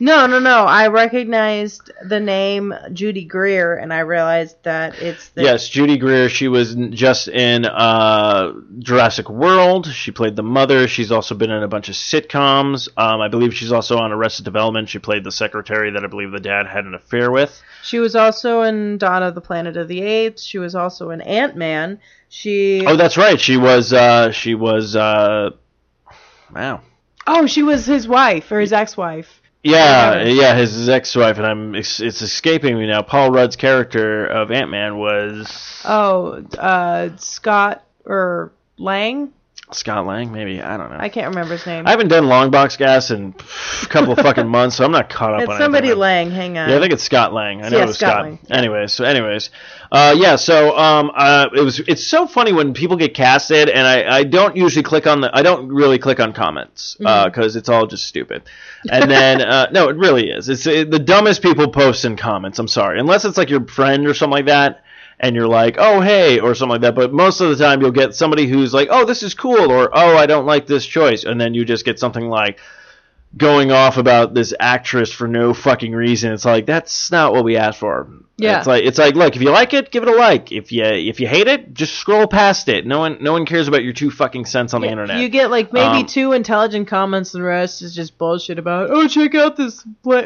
[0.00, 0.64] No, no, no.
[0.64, 5.42] I recognized the name Judy Greer, and I realized that it's the.
[5.42, 6.28] Yes, Judy Greer.
[6.28, 9.86] She was just in uh, Jurassic World.
[9.86, 10.88] She played the mother.
[10.88, 12.88] She's also been in a bunch of sitcoms.
[12.96, 14.88] Um, I believe she's also on Arrested Development.
[14.88, 17.62] She played the secretary that I believe the dad had an affair with.
[17.84, 20.42] She was also in Dawn of the Planet of the Apes.
[20.42, 22.00] She was also in Ant Man.
[22.28, 22.84] She.
[22.84, 23.40] Oh, that's right.
[23.40, 23.92] She was.
[23.92, 24.96] Uh, she was.
[24.96, 25.50] Uh,
[26.52, 26.80] wow.
[27.28, 29.40] Oh, she was his wife or his ex-wife.
[29.64, 30.54] Yeah, yeah.
[30.54, 31.74] His, ex-wife, and I'm.
[31.74, 33.00] It's, it's escaping me now.
[33.00, 39.32] Paul Rudd's character of Ant Man was Oh, uh, Scott or Lang.
[39.72, 40.30] Scott Lang.
[40.30, 40.98] Maybe I don't know.
[40.98, 41.86] I can't remember his name.
[41.86, 43.34] I haven't done Longbox Cast in
[43.82, 46.00] a couple of fucking months, so I'm not caught up it's on somebody anything.
[46.00, 46.30] Lang.
[46.30, 46.68] Hang on.
[46.68, 47.64] Yeah, I think it's Scott Lang.
[47.64, 48.22] I know Yeah, it was Scott Scott.
[48.24, 48.38] Lang.
[48.50, 49.50] Anyways, so anyways,
[49.90, 50.36] uh, yeah.
[50.36, 51.80] So um, uh, it was.
[51.80, 55.30] It's so funny when people get casted, and I, I don't usually click on the.
[55.34, 57.30] I don't really click on comments Mm-hmm.
[57.30, 58.42] because it's all just stupid.
[58.90, 60.50] And then uh, no, it really is.
[60.50, 62.58] It's uh the dumbest people post in comments.
[62.58, 64.83] I'm sorry, unless it's like your friend or something like that.
[65.24, 66.94] And you're like, oh hey, or something like that.
[66.94, 69.90] But most of the time, you'll get somebody who's like, oh this is cool, or
[69.92, 72.58] oh I don't like this choice, and then you just get something like,
[73.36, 76.32] going off about this actress for no fucking reason.
[76.32, 78.08] It's like that's not what we asked for.
[78.36, 78.58] Yeah.
[78.58, 80.50] It's like it's like look, if you like it, give it a like.
[80.50, 82.84] If you if you hate it, just scroll past it.
[82.84, 85.20] No one no one cares about your two fucking cents on the internet.
[85.20, 88.90] You get like maybe Um, two intelligent comments, and the rest is just bullshit about
[88.90, 89.84] oh check out this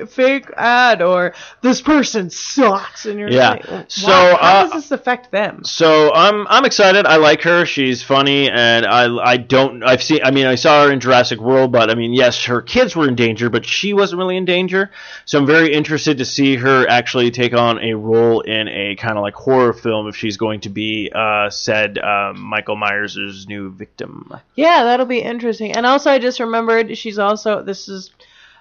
[0.09, 3.51] fake ad or this person sucks, and you're Yeah.
[3.51, 5.64] like, So, how uh, does this affect them?
[5.64, 7.05] So I'm I'm excited.
[7.05, 7.66] I like her.
[7.66, 10.21] She's funny, and I I don't I've seen.
[10.25, 13.07] I mean, I saw her in Jurassic World, but I mean, yes, her kids were
[13.07, 14.90] in danger, but she wasn't really in danger.
[15.27, 19.17] So I'm very interested to see her actually take on a role in a kind
[19.19, 23.71] of like horror film if she's going to be uh, said uh, Michael Myers' new
[23.71, 24.33] victim.
[24.55, 25.73] Yeah, that'll be interesting.
[25.73, 28.11] And also, I just remembered she's also this is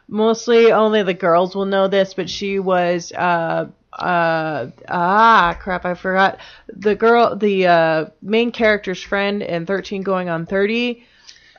[0.07, 5.95] mostly only the girls will know this, but she was uh uh ah crap I
[5.95, 11.03] forgot the girl the uh main character's friend in 13 going on 30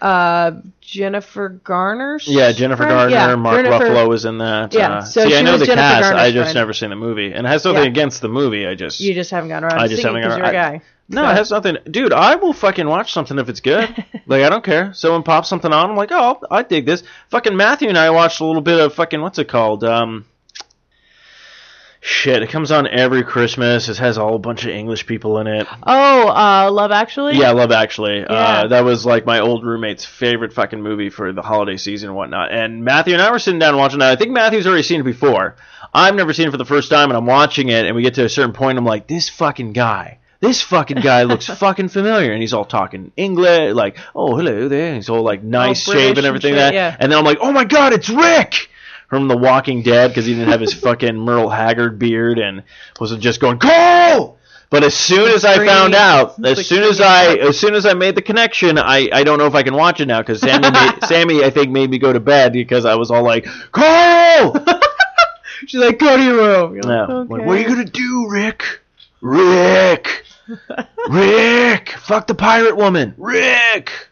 [0.01, 2.19] uh Jennifer Garner.
[2.25, 2.85] Yeah, Jennifer?
[2.87, 4.73] Gardner, Yeah, Mark Jennifer- Ruffalo was in that.
[4.73, 6.15] Yeah, Uh, so see, I know the Jennifer cast.
[6.15, 6.55] I just friend.
[6.55, 7.89] never seen the movie, and it has nothing Yeah.
[7.89, 8.67] against the movie.
[8.67, 10.73] I just You just haven't gotten around I just haven't because got you're a around-
[10.79, 10.83] guy.
[11.11, 11.79] No, it has nothing.
[11.91, 13.89] Dude, I will fucking watch something if it's good.
[14.27, 14.93] like I don't care.
[14.93, 17.03] Someone pops something on, I'm like, oh, I dig this.
[17.31, 19.85] Fucking Matthew and I watched a little bit of fucking what's it called?
[19.85, 20.25] Um,
[22.01, 23.89] shit, it comes on every Christmas.
[23.89, 25.67] It has all a whole bunch of English people in it.
[25.83, 27.37] Oh, uh Love Actually?
[27.37, 28.21] Yeah, Love Actually.
[28.21, 28.27] Yeah.
[28.27, 32.17] Uh, that was like my old roommate's favorite fucking movie for the holiday season and
[32.17, 32.53] whatnot.
[32.53, 34.11] And Matthew and I were sitting down watching that.
[34.13, 35.57] I think Matthew's already seen it before.
[35.93, 38.15] I've never seen it for the first time, and I'm watching it, and we get
[38.15, 38.77] to a certain point.
[38.79, 40.19] I'm like, this fucking guy.
[40.41, 44.95] This fucking guy looks fucking familiar, and he's all talking English, like, "Oh, hello there."
[44.95, 46.75] He's all like nice British shaven and and everything shit, that.
[46.75, 46.97] yeah.
[46.99, 48.69] And then I'm like, "Oh my god, it's Rick!"
[49.09, 52.62] From The Walking Dead because he didn't have his fucking Merle Haggard beard and
[53.01, 54.38] was just going Cole.
[54.71, 57.01] But as soon as I found out, as soon as.
[57.01, 59.75] I as soon as I made the connection, I, I don't know if I can
[59.75, 62.85] watch it now because Sammy made, Sammy I think made me go to bed because
[62.85, 64.57] I was all like Cole.
[65.66, 66.81] She's like, go to your room.
[66.81, 68.81] Like, Like, what are you gonna do, Rick?
[69.21, 70.25] Rick!
[71.09, 71.90] Rick!
[71.99, 73.14] Fuck the pirate woman!
[73.16, 74.08] Rick!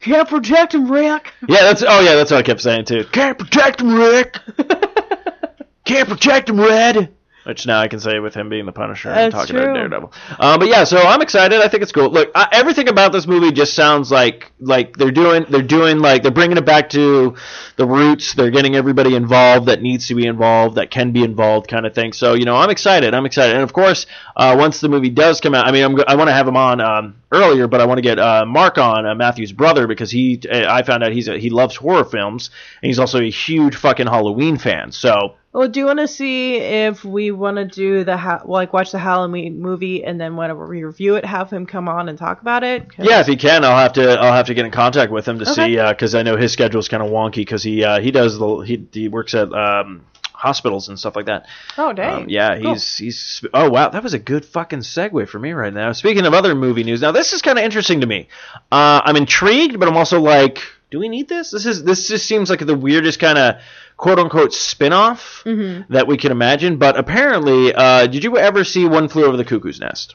[0.00, 1.32] Can't protect him, Rick.
[1.48, 3.04] Yeah, that's oh yeah, that's what I kept saying too.
[3.12, 4.38] Can't protect him, Rick.
[5.84, 7.15] Can't protect him, Red.
[7.46, 9.62] Which now I can say with him being the Punisher and That's talking true.
[9.62, 10.12] about Daredevil.
[10.36, 11.60] Uh, but yeah, so I'm excited.
[11.60, 12.10] I think it's cool.
[12.10, 16.22] Look, uh, everything about this movie just sounds like like they're doing they're doing like
[16.22, 17.36] they're bringing it back to
[17.76, 18.34] the roots.
[18.34, 21.94] They're getting everybody involved that needs to be involved, that can be involved, kind of
[21.94, 22.12] thing.
[22.12, 23.14] So you know, I'm excited.
[23.14, 23.54] I'm excited.
[23.54, 26.28] And of course, uh, once the movie does come out, I mean, I'm, I want
[26.28, 29.14] to have him on um, earlier, but I want to get uh, Mark on, uh,
[29.14, 32.50] Matthew's brother, because he I found out he's a, he loves horror films
[32.82, 34.90] and he's also a huge fucking Halloween fan.
[34.90, 38.74] So Well, do you want to see if we want to do the ha- like
[38.74, 42.18] watch the Halloween movie and then whenever we review it, have him come on and
[42.18, 42.94] talk about it?
[42.94, 45.26] 'Cause- Yeah, if he can, I'll have to I'll have to get in contact with
[45.26, 45.76] him to Okay.
[45.76, 48.38] see because I know his schedule is kind of wonky because he uh, he does
[48.38, 50.02] the he he works at um,
[50.34, 51.46] hospitals and stuff like that.
[51.78, 52.24] Oh dang.
[52.24, 52.74] Um, yeah, Cool.
[52.74, 55.92] he's he's oh wow, that was a good fucking segue for me right now.
[55.92, 58.28] Speaking of other movie news, now this is kind of interesting to me.
[58.70, 60.58] Uh, I'm intrigued, but I'm also like,
[60.90, 61.50] do we need this?
[61.50, 63.56] This is this just seems like the weirdest kind of
[63.96, 65.92] quote unquote spin-off Mm-hmm.
[65.92, 66.76] that we can imagine.
[66.78, 70.14] But apparently, uh, did you ever see One Flew Over the Cuckoo's Nest?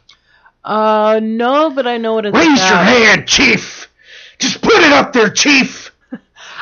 [0.64, 2.70] Uh, no, but I know what it's Raise about.
[2.70, 3.90] your hand, Chief.
[4.38, 5.91] Just put it up there, Chief.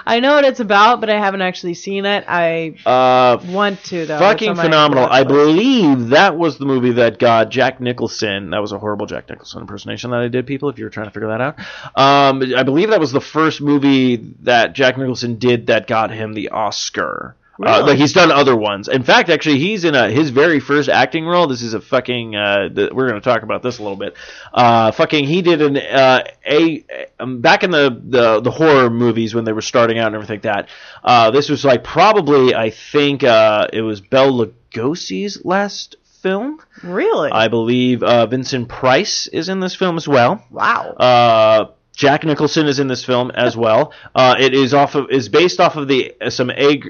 [0.05, 2.25] I know what it's about, but I haven't actually seen it.
[2.27, 4.19] I Uh, want to though.
[4.19, 5.07] Fucking phenomenal.
[5.09, 8.49] I believe that was the movie that got Jack Nicholson.
[8.51, 11.07] That was a horrible Jack Nicholson impersonation that I did, people, if you were trying
[11.07, 11.59] to figure that out.
[11.95, 16.33] Um, I believe that was the first movie that Jack Nicholson did that got him
[16.33, 17.35] the Oscar.
[17.61, 17.83] Uh, Really?
[17.83, 18.87] like he's done other ones.
[18.87, 21.45] In fact, actually, he's in a, his very first acting role.
[21.47, 22.35] This is a fucking.
[22.35, 24.15] Uh, the, we're going to talk about this a little bit.
[24.53, 26.85] Uh, fucking, he did an uh, a
[27.19, 30.35] um, back in the, the the horror movies when they were starting out and everything
[30.35, 30.69] like that.
[31.03, 36.59] Uh, this was like probably I think uh, it was Bela Lugosi's last film.
[36.83, 37.31] Really?
[37.31, 40.45] I believe uh, Vincent Price is in this film as well.
[40.49, 41.75] wow.
[41.99, 43.93] Uh, Jack Nicholson is in this film as well.
[44.15, 46.81] Uh, it is off of is based off of the some a,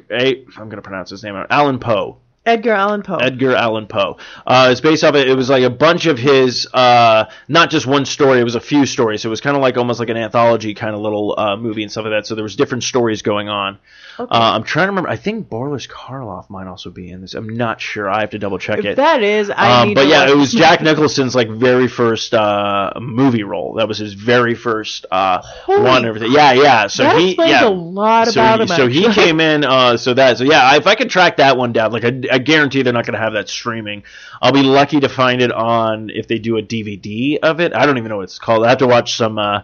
[0.58, 1.36] I'm gonna pronounce his name.
[1.50, 2.18] Allan Poe.
[2.50, 3.18] Edgar Allan Poe.
[3.18, 4.18] Edgar Allan Poe.
[4.46, 5.30] Uh, it's based off it.
[5.30, 8.40] It was like a bunch of his, uh, not just one story.
[8.40, 9.24] It was a few stories.
[9.26, 11.92] It was kind of like almost like an anthology kind of little uh, movie and
[11.92, 12.26] stuff like that.
[12.26, 13.80] So there was different stories going on.
[14.20, 14.36] Okay.
[14.36, 15.10] Uh, I'm trying to remember.
[15.10, 17.36] I think Boris Karloff might also be in this.
[17.36, 18.10] I'm not sure.
[18.10, 18.96] I have to double check if it.
[18.98, 20.82] that is, I Um, but yeah, watch it was Jack.
[20.90, 23.76] Nicholson's like very first uh, movie role.
[23.76, 26.04] That was his very first uh, one.
[26.04, 26.34] Everything.
[26.34, 26.88] Yeah, yeah.
[26.88, 27.68] So that he explains yeah.
[27.68, 28.68] a lot so about he, him.
[28.68, 29.64] so he came in.
[29.64, 30.76] Uh, so that so yeah.
[30.76, 33.20] If I could track that one down, like I, I guarantee they're not going to
[33.20, 34.04] have that streaming.
[34.42, 37.74] I'll be lucky to find it on if they do a DVD of it.
[37.74, 38.66] I don't even know what it's called.
[38.66, 39.38] I have to watch some.
[39.38, 39.62] Uh,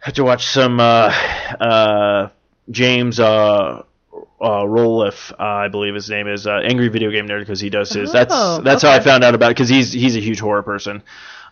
[0.00, 1.12] have to watch some uh,
[1.60, 2.28] uh,
[2.70, 3.82] James uh,
[4.40, 7.70] uh, Roloff, uh, I believe his name is uh, Angry Video Game Nerd because he
[7.70, 8.12] does his.
[8.12, 10.62] that's Oh, that's how I found out about it because he's he's a huge horror
[10.62, 11.02] person.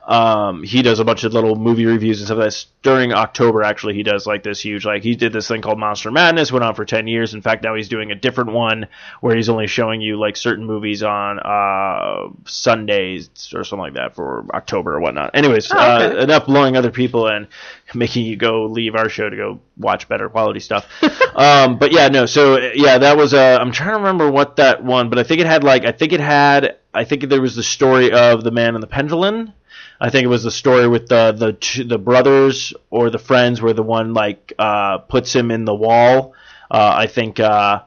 [0.07, 2.38] Um, he does a bunch of little movie reviews and stuff.
[2.38, 3.62] That's during October.
[3.62, 6.53] Actually, he does like this huge like he did this thing called Monster Madness.
[6.53, 7.33] Went on for ten years.
[7.33, 8.87] In fact, now he's doing a different one
[9.21, 14.14] where he's only showing you like certain movies on uh, Sundays or something like that
[14.14, 15.31] for October or whatnot.
[15.35, 16.19] Anyways, Oh, okay.
[16.19, 17.47] uh, enough blowing other people and
[17.95, 20.87] making you go leave our show to go watch better quality stuff.
[21.35, 22.27] um, but yeah, no.
[22.27, 23.33] So yeah, that was.
[23.35, 25.93] Uh, I'm trying to remember what that one, but I think it had like I
[25.93, 29.53] think it had I think there was the story of the man and the pendulum.
[30.01, 33.63] I think it was the story with the the two- the brothers or the friends
[33.63, 36.35] where the one like uh, puts him in the wall.
[36.71, 37.39] Uh, I think.
[37.41, 37.83] Uh,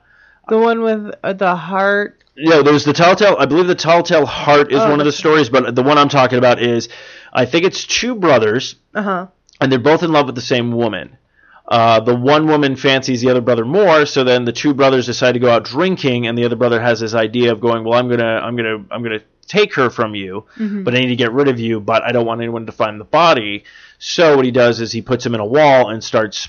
[0.49, 2.23] The one with uh, the heart.
[2.37, 3.35] yeah, there's the Telltale.
[3.37, 6.07] I believe the Telltale Heart is Oh, one of the stories, but the one I'm
[6.09, 6.87] talking about is,
[7.33, 9.27] I think it's two brothers, Uh huh.
[9.59, 11.17] and they're both in love with the same woman.
[11.67, 15.33] Uh, the one woman fancies the other brother more, so then the two brothers decide
[15.33, 18.07] to go out drinking, and the other brother has this idea of going, well, I'm
[18.07, 20.45] gonna, I'm gonna, I'm gonna take her from you,
[20.83, 22.99] but I need to get rid of you, but I don't want anyone to find
[22.99, 23.63] the body.
[23.97, 26.47] So what he does is he puts him in a wall and starts.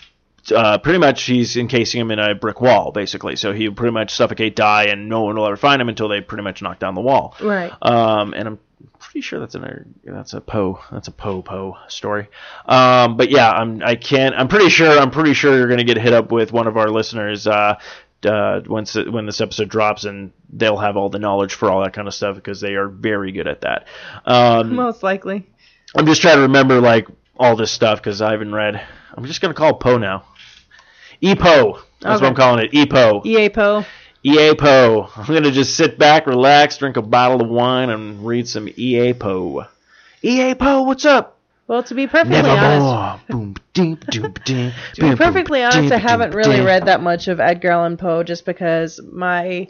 [0.55, 3.37] Uh, pretty much, he's encasing him in a brick wall, basically.
[3.37, 6.23] So he pretty much suffocate, die, and no one will ever find him until they
[6.23, 7.37] pretty much knock down the wall.
[7.41, 7.71] Right.
[7.83, 8.59] Um, and I'm
[8.99, 12.29] pretty sure that's another that's a Poe that's a Poe Poe story.
[12.67, 15.99] Um, but yeah, I'm I can't I'm pretty sure I'm pretty sure you're gonna get
[15.99, 17.79] hit up with one of our listeners uh,
[18.25, 21.93] uh, once when this episode drops, and they'll have all the knowledge for all that
[21.93, 23.87] kind of stuff because they are very good at that.
[24.25, 25.49] Um, Most likely.
[25.97, 28.81] I'm just trying to remember like all this stuff because I haven't read.
[29.15, 30.25] I'm just gonna call it Poe now.
[31.23, 31.81] EPO.
[32.01, 32.73] That's what I'm calling it.
[32.73, 33.27] EPO.
[33.27, 33.85] EA Poe.
[34.23, 35.09] EA Poe.
[35.17, 39.15] I'm gonna just sit back, relax, drink a bottle of wine, and read some EA
[39.15, 39.65] Poe.
[40.23, 41.38] EA Poe, what's up?
[41.69, 46.35] Well, to be perfectly honest, Boom, ding, doom, ding, to be perfectly honest, I haven't
[46.35, 49.69] really read that much of Edgar Allan Poe just because my,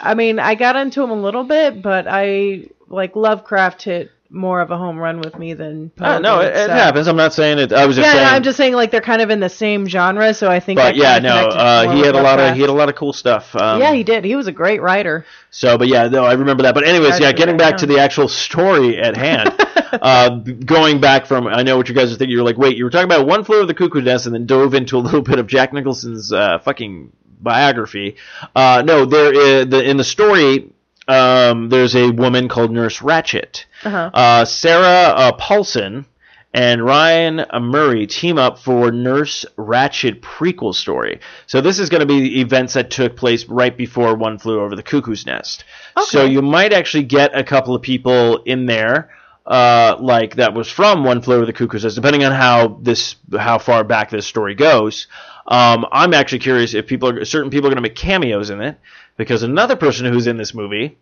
[0.00, 4.60] I mean, I got into him a little bit, but I like Lovecraft hit more
[4.60, 6.04] of a home run with me than Poe.
[6.04, 7.06] Uh, no, did, it, it so- happens.
[7.06, 7.72] I'm not saying it.
[7.72, 8.26] I was just Yeah, saying.
[8.26, 10.80] no, I'm just saying like they're kind of in the same genre, so I think.
[10.80, 12.96] I but yeah, no, uh, he had a lot of he had a lot of
[12.96, 13.54] cool stuff.
[13.54, 14.24] Um, yeah, he did.
[14.24, 15.24] He was a great writer.
[15.50, 16.74] So, but yeah, no, I remember that.
[16.74, 19.52] But anyways, yeah, getting back to the actual story at hand.
[19.92, 22.34] uh, going back from, I know what you guys are thinking.
[22.34, 24.46] You're like, wait, you were talking about One Flew Over the Cuckoo Nest, and then
[24.46, 28.16] dove into a little bit of Jack Nicholson's uh, fucking biography.
[28.54, 30.72] Uh, no, there is the in the story.
[31.08, 33.64] Um, there's a woman called Nurse Ratched.
[33.84, 34.10] Uh-huh.
[34.12, 36.06] Uh, Sarah uh, Paulson
[36.52, 41.20] and Ryan Murray team up for Nurse Ratched prequel story.
[41.46, 44.76] So this is going to be events that took place right before One Flew Over
[44.76, 45.64] the Cuckoo's Nest.
[46.06, 49.10] So you might actually get a couple of people in there.
[49.46, 53.16] Uh, like that was from One Flew Over the Cuckoo's Nest, depending on how this,
[53.36, 55.08] how far back this story goes.
[55.46, 58.60] Um, I'm actually curious if people, are, certain people are going to make cameos in
[58.60, 58.78] it,
[59.16, 60.98] because another person who's in this movie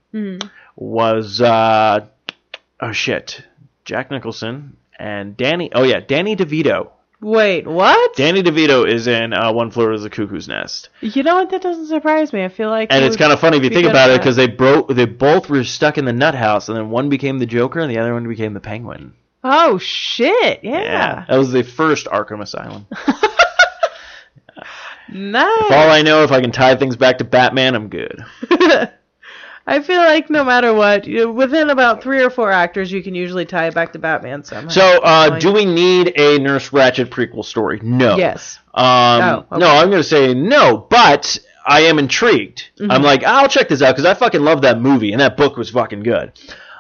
[0.76, 2.06] was uh,
[2.80, 3.42] oh shit,
[3.84, 5.70] Jack Nicholson and Danny.
[5.74, 6.90] Oh yeah, Danny DeVito.
[7.20, 8.14] Wait, what?
[8.14, 11.50] Danny DeVito is in uh, One Flew Over the Cuckoo's Nest, you know what?
[11.50, 12.44] That doesn't surprise me.
[12.44, 12.92] I feel like.
[12.92, 14.18] and he it's would kind of funny if you be think good about at it
[14.18, 14.18] that.
[14.20, 14.88] because they broke.
[14.88, 17.90] They both were stuck in the nut house, and then one became the Joker, and
[17.90, 19.14] the other one became the Penguin.
[19.42, 20.60] Oh shit!
[20.62, 21.24] Yeah.
[21.28, 22.86] that was the first Arkham Asylum.
[25.10, 25.62] Nice.
[25.62, 28.24] If all I know, if I can tie things back to Batman, I'm good.
[29.68, 33.14] I feel like no matter what, you, within about three or four actors, you can
[33.14, 34.70] usually tie it back to Batman somehow.
[34.70, 37.78] So, uh, do we need a Nurse Ratched prequel story?
[37.82, 38.16] No.
[38.16, 38.58] Yes.
[38.72, 38.84] Um,
[39.22, 39.58] Oh, okay.
[39.58, 42.70] No, I'm going to say no, but I am intrigued.
[42.80, 42.90] Mm-hmm.
[42.90, 45.58] I'm like, I'll check this out because I fucking love that movie and that book
[45.58, 46.32] was fucking good.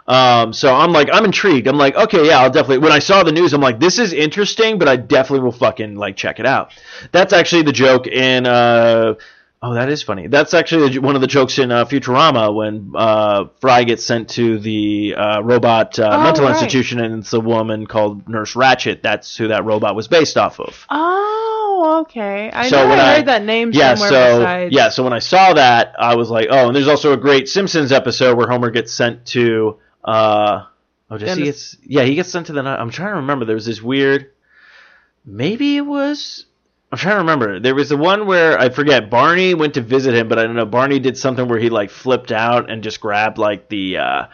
[0.06, 1.68] Um, so I'm like, I'm intrigued.
[1.68, 2.78] I'm like, okay, yeah, I'll definitely.
[2.78, 5.96] When I saw the news, I'm like, this is interesting, but I definitely will fucking
[5.96, 6.72] like check it out.
[7.12, 8.46] That's actually the joke in.
[8.46, 9.16] Uh,
[9.62, 10.26] oh, that is funny.
[10.28, 14.58] That's actually one of the jokes in uh, Futurama when uh, Fry gets sent to
[14.58, 16.52] the uh, robot uh, Oh, mental right.
[16.52, 19.02] institution, and it's a woman called Nurse Ratched.
[19.02, 20.86] That's who that robot was based off of.
[20.90, 22.50] Oh, okay.
[22.52, 24.74] I So know I I- heard that name Yeah, somewhere so besides.
[24.74, 27.48] yeah, so when I saw that, I was like, oh, and there's also a great
[27.48, 29.78] Simpsons episode where Homer gets sent to.
[30.04, 30.64] Uh,
[31.10, 31.76] oh, does he gets?
[31.82, 32.60] Yeah, he gets sent to the.
[32.64, 33.44] I'm trying to remember.
[33.44, 34.30] There was this weird.
[35.24, 36.46] Maybe it was.
[36.90, 37.60] I'm trying to remember.
[37.60, 39.10] There was the one where I forget.
[39.10, 40.64] Barney went to visit him, but I don't know.
[40.64, 44.26] Barney did something where he like flipped out and just grabbed like the uh,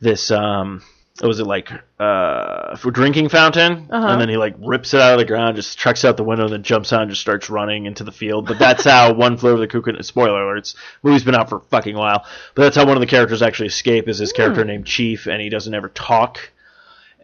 [0.00, 0.82] this um.
[1.20, 3.86] What was it like uh, for drinking fountain?
[3.88, 4.08] Uh-huh.
[4.08, 6.42] And then he like rips it out of the ground, just trucks out the window,
[6.42, 8.46] and then jumps out and just starts running into the field.
[8.48, 10.02] But that's how One Flew Over the Cuckoo.
[10.02, 10.74] Spoiler alerts.
[11.04, 12.24] Movie's been out for a fucking while,
[12.56, 14.08] but that's how one of the characters actually escape.
[14.08, 16.50] Is this character named Chief, and he doesn't ever talk.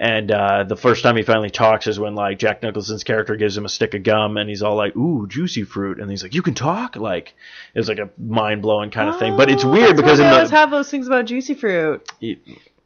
[0.03, 3.55] And uh, the first time he finally talks is when like Jack Nicholson's character gives
[3.55, 6.35] him a stick of gum, and he's all like, "Ooh, juicy fruit," and he's like,
[6.35, 7.35] "You can talk!" Like
[7.75, 9.37] it was like a mind blowing kind of thing.
[9.37, 12.11] But it's Oh, weird because in they always have those things about juicy fruit.
[12.23, 12.39] y-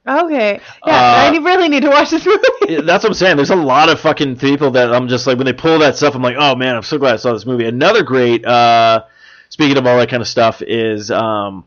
[0.07, 2.83] Okay, yeah, Uh, I really need to watch this movie.
[2.83, 3.37] That's what I'm saying.
[3.37, 6.15] There's a lot of fucking people that I'm just like when they pull that stuff,
[6.17, 7.65] I'm like, oh man, I'm so glad I saw this movie.
[7.65, 9.05] Another great, uh,
[9.49, 11.65] speaking of all that kind of stuff, is um,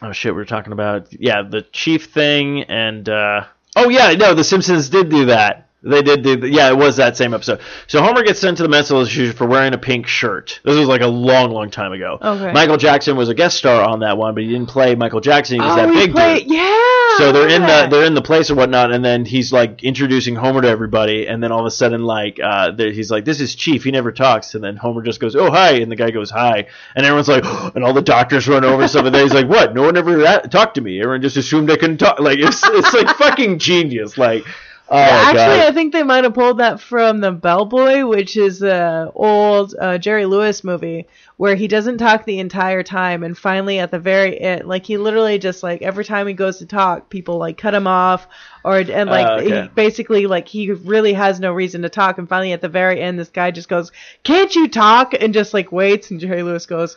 [0.00, 3.44] oh shit, we were talking about yeah, the chief thing, and uh,
[3.76, 5.65] oh yeah, no, the Simpsons did do that.
[5.86, 7.60] They did do, th- yeah, it was that same episode.
[7.86, 10.60] So Homer gets sent to the mental institution for wearing a pink shirt.
[10.64, 12.18] This was like a long, long time ago.
[12.20, 12.52] Okay.
[12.52, 15.56] Michael Jackson was a guest star on that one, but he didn't play Michael Jackson.
[15.56, 16.56] He was oh, that big played, dude.
[16.56, 17.18] yeah.
[17.18, 20.34] So they're in the they're in the place or whatnot, and then he's like introducing
[20.34, 23.54] Homer to everybody, and then all of a sudden like uh, he's like, "This is
[23.54, 23.84] Chief.
[23.84, 26.66] He never talks." And then Homer just goes, "Oh hi," and the guy goes, "Hi,"
[26.94, 29.48] and everyone's like, and all the doctors run over and stuff, and then he's like,
[29.48, 29.74] "What?
[29.74, 31.00] No one ever ra- talked to me.
[31.00, 34.18] Everyone just assumed I couldn't talk." Like it's it's like fucking genius.
[34.18, 34.44] Like
[34.88, 35.68] oh Actually, god.
[35.68, 39.98] I think they might have pulled that from the Bellboy, which is a old uh,
[39.98, 41.06] Jerry Lewis movie
[41.36, 44.96] where he doesn't talk the entire time, and finally at the very end, like he
[44.96, 48.26] literally just like every time he goes to talk, people like cut him off,
[48.64, 49.62] or and like Oh, okay.
[49.62, 53.00] he basically like he really has no reason to talk, and finally at the very
[53.00, 56.66] end, this guy just goes, "Can't you talk?" and just like waits, and Jerry Lewis
[56.66, 56.96] goes.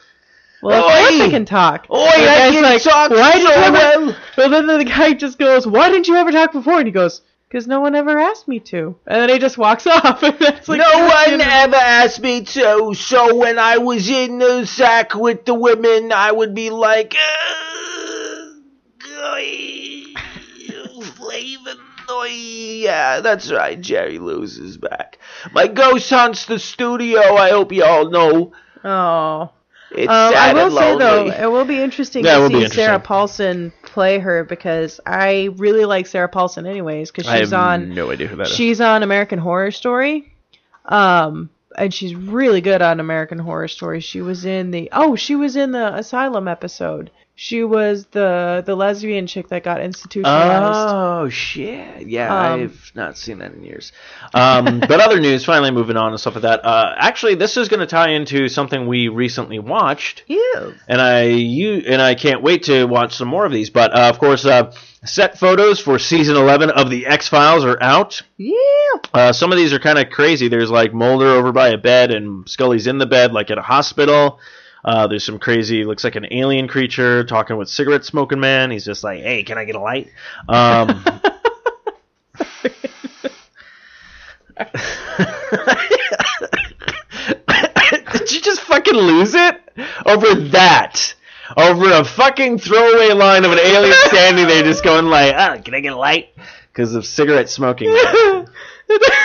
[0.62, 1.88] Well, of course I can talk.
[1.90, 3.74] Oi, the I can like, talk Why did you ever?
[3.74, 6.92] well." Well, then the guy just goes, "Why didn't you ever talk before?" And he
[6.92, 10.22] goes, "Because no one ever asked me to." And then he just walks off.
[10.24, 14.10] And that's like no you one know, ever asked me to, so when I was
[14.10, 17.16] in the sack with the women, I would be like,
[21.16, 21.78] Flavin,
[22.30, 25.18] yeah, that's right, Jerry Lewis is back.
[25.52, 28.52] My ghost haunts the studio, I hope you all know.
[28.84, 29.52] Oh.
[29.91, 32.68] It's Um, I will and say though, it will be interesting Yeah, to will be
[32.68, 33.00] see Sarah.
[33.00, 38.10] Paulson play her because I really like Sarah Paulson anyways because she's have on no
[38.10, 38.56] idea who that is.
[38.56, 40.34] she's on American Horror Story.
[40.86, 44.00] Um and she's really good on American Horror Story.
[44.00, 47.12] She was in the oh, she was in the Asylum episode.
[47.42, 50.94] She was the the lesbian chick that got institutionalized.
[50.94, 52.06] Oh shit!
[52.06, 53.94] Yeah, Um, I've not seen that in years.
[54.34, 56.66] Um, but other news, finally moving on and stuff like that.
[56.66, 60.74] Uh, actually, this is going to tie into something we recently watched, Ew.
[60.90, 63.70] and I you and I can't wait to watch some more of these.
[63.70, 64.74] But uh, of course, uh,
[65.06, 68.22] set photos for season eleven of the X Files are out.
[68.36, 68.58] Yeah.
[69.14, 70.50] Uh, some of these are kind of crazy.
[70.50, 73.62] There's like Mulder over by a bed, and Scully's in the bed, like at a
[73.62, 74.42] hospital.
[74.84, 78.71] Uh, there's some crazy, looks like an alien creature talking with cigarette smoking man.
[78.71, 80.09] He's just like, "Hey, can I get a light?"
[80.47, 81.03] Um,
[88.11, 89.61] Did you just fucking lose it
[90.05, 91.15] over that?
[91.57, 95.73] Over a fucking throwaway line of an alien standing there, just going like, "Ah, can
[95.73, 96.30] I get a light?"
[96.71, 97.89] Because of cigarette smoking.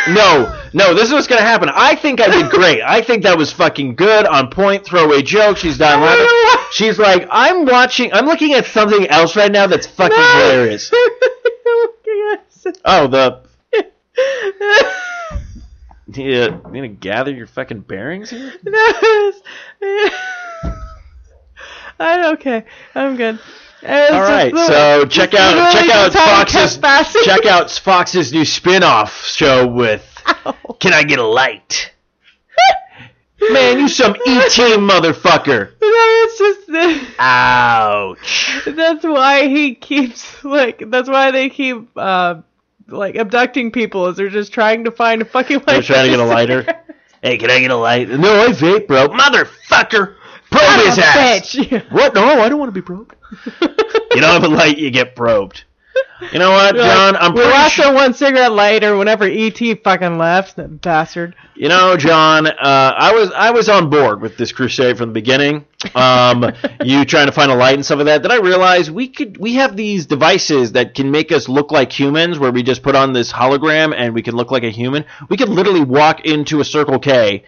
[0.08, 1.70] No, no, this is what's gonna happen.
[1.72, 2.82] I think I did great.
[2.82, 5.56] I think that was fucking good, on point, throwaway joke.
[5.56, 6.66] She's dying laughing.
[6.72, 10.90] She's like, I'm watching, I'm looking at something else right now that's fucking hilarious.
[12.86, 13.42] Oh, the.
[16.06, 18.52] Yeah, you gonna gather your fucking bearings here?
[18.64, 19.32] No.
[21.98, 22.64] I'm okay.
[22.94, 23.38] I'm good.
[23.84, 26.78] All right, so check out check out Fox's
[27.24, 30.02] check out Fox's new spin-off show with
[30.80, 31.92] Can I Get a Light?
[33.50, 35.72] Man, you some ET motherfucker.
[36.26, 38.60] It's just Ouch.
[38.66, 42.36] that's why he keeps like that's why they keep uh
[42.88, 45.84] like abducting people is they're just trying to find a fucking They're light.
[45.84, 46.66] trying to get a lighter.
[47.22, 48.08] Hey, can I get a light?
[48.08, 49.08] No, I vape, bro.
[49.08, 50.16] Motherfucker!
[50.54, 51.54] Probe Son of his ass.
[51.54, 51.90] bitch.
[51.90, 52.14] What?
[52.14, 53.14] No, I don't want to be probed.
[53.60, 55.64] you don't have a light, you get probed.
[56.32, 57.16] You know what, John?
[57.16, 57.86] I'm we pretty lost sure.
[57.86, 60.56] our one cigarette lighter whenever ET fucking left.
[60.56, 61.34] That bastard.
[61.54, 65.12] You know, John, uh, I was I was on board with this crusade from the
[65.12, 65.66] beginning.
[65.94, 66.52] Um,
[66.84, 68.22] you trying to find a light and stuff of that.
[68.22, 71.92] Then I realized we could we have these devices that can make us look like
[71.92, 75.04] humans, where we just put on this hologram and we can look like a human.
[75.28, 77.44] We could literally walk into a Circle K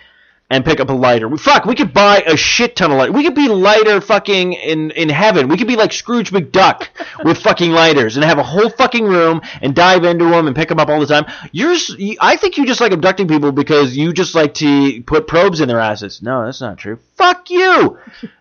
[0.48, 1.26] and pick up a lighter.
[1.28, 3.12] We- Fuck, we could buy a shit ton of light.
[3.12, 5.48] We could be lighter fucking in in heaven.
[5.48, 6.86] We could be like Scrooge McDuck
[7.24, 10.68] with fucking lighters and have a whole fucking room and dive into them and pick
[10.68, 11.26] them up all the time.
[11.52, 11.76] You're,
[12.20, 15.68] I think you just like abducting people because you just like to put probes in
[15.68, 16.22] their asses.
[16.22, 16.98] No, that's not true.
[17.16, 17.98] Fuck you.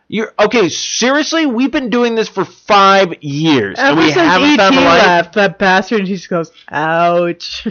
[0.07, 0.69] You're okay.
[0.69, 5.07] Seriously, we've been doing this for five years and we haven't found a lighter.
[5.07, 7.67] left, that bastard just goes, ouch.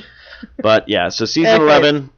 [0.58, 1.62] But yeah, so season Okay.
[1.62, 2.10] eleven.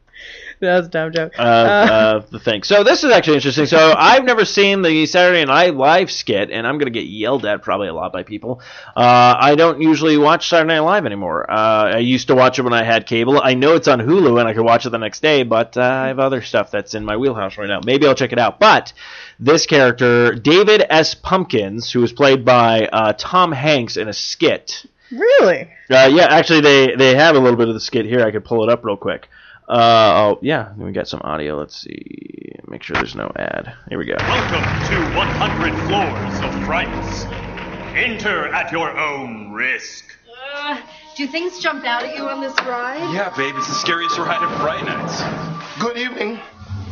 [0.61, 1.32] that was a dumb joke.
[1.38, 2.62] uh, uh, the thing.
[2.62, 3.66] So this is actually interesting.
[3.66, 7.62] So I've never seen the Saturday Night Live skit, and I'm gonna get yelled at
[7.62, 8.61] probably a lot by people.
[8.96, 11.50] Uh, I don't usually watch Saturday Night Live anymore.
[11.50, 13.40] Uh, I used to watch it when I had cable.
[13.42, 15.82] I know it's on Hulu, and I could watch it the next day, but uh,
[15.82, 17.80] I have other stuff that's in my wheelhouse right now.
[17.84, 18.59] Maybe I'll check it out.
[18.59, 18.92] But
[19.38, 21.14] this character, David S.
[21.14, 24.86] Pumpkins, who was played by uh, Tom Hanks in a skit.
[25.11, 25.68] really?
[25.90, 28.24] Uh, yeah, actually, they they have a little bit of the skit here.
[28.24, 29.28] I could pull it up real quick.
[29.68, 31.56] Uh, oh, yeah, we got some audio.
[31.56, 32.52] Let's see.
[32.68, 33.74] Make sure there's no ad.
[33.88, 34.16] Here we go.
[34.18, 37.24] Welcome to 100 Floors of Frights.
[37.96, 40.04] Enter at your own risk.
[40.54, 40.80] Uh,
[41.16, 43.12] do things jump out at you on this ride?
[43.12, 45.80] Yeah, babe, it's the scariest ride of Fright Nights.
[45.80, 46.38] Good evening.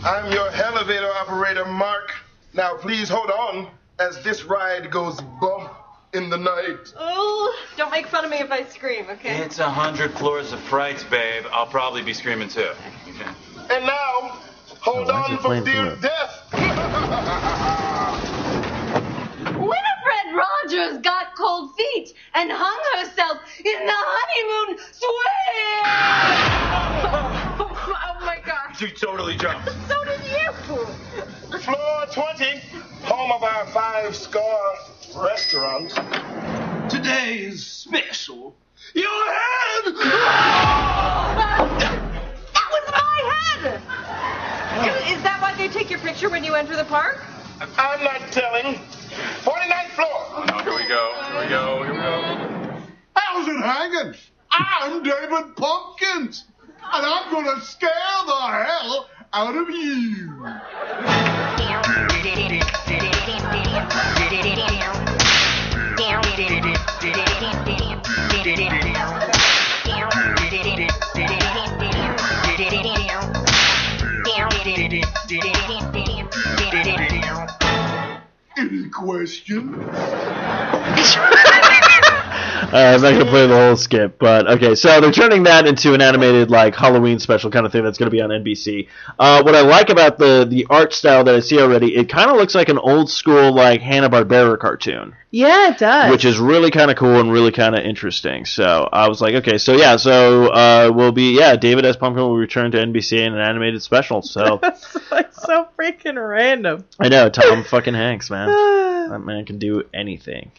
[0.04, 2.14] I'm your elevator operator, Mark.
[2.54, 3.68] Now, please hold on
[3.98, 5.70] as this ride goes bump
[6.14, 6.94] in the night.
[6.96, 9.36] Oh, don't make fun of me if I scream, okay?
[9.38, 11.44] It's a hundred floors of frights, babe.
[11.52, 12.70] I'll probably be screaming too.
[13.08, 13.28] Okay.
[13.70, 14.38] And now,
[14.80, 16.40] hold Oh, why is on it for dear death.
[19.58, 25.84] Winifred Rogers got cold feet and hung herself in the honeymoon suite.
[27.60, 28.80] oh my gosh.
[28.80, 29.68] You totally jumped.
[29.88, 30.52] So did you.
[31.58, 32.60] Floor 20,
[33.02, 34.74] home of our five star
[35.16, 35.90] restaurant.
[36.90, 38.54] Today's special.
[38.94, 39.94] Your head!
[42.54, 43.22] That was my
[43.62, 43.82] head.
[45.16, 47.20] Is that why they take your picture when you enter the park?
[47.76, 48.78] I'm not telling.
[49.42, 50.08] 49th floor.
[50.08, 51.12] Oh, here we go.
[51.26, 51.82] Here we go.
[51.82, 52.80] Here we go.
[53.16, 54.14] How's it hanging?
[54.52, 57.90] I'm David Pumpkins, and I'm gonna scare
[58.26, 60.13] the hell out of you.
[79.24, 79.64] Any?
[82.74, 84.74] Uh, I'm not gonna play the whole skip, but okay.
[84.74, 88.10] So they're turning that into an animated like Halloween special kind of thing that's gonna
[88.10, 88.88] be on NBC.
[89.16, 92.32] Uh, what I like about the the art style that I see already, it kind
[92.32, 95.14] of looks like an old school like Hanna Barbera cartoon.
[95.30, 96.10] Yeah, it does.
[96.10, 98.44] which is really kind of cool and really kind of interesting.
[98.44, 101.96] So I was like, okay, so yeah, so uh, we'll be yeah, David S.
[101.96, 104.20] Pumpkin will return to NBC in an animated special.
[104.20, 106.84] So That's like so freaking random.
[106.98, 108.48] I know Tom fucking Hanks, man,
[109.10, 110.52] that man can do anything.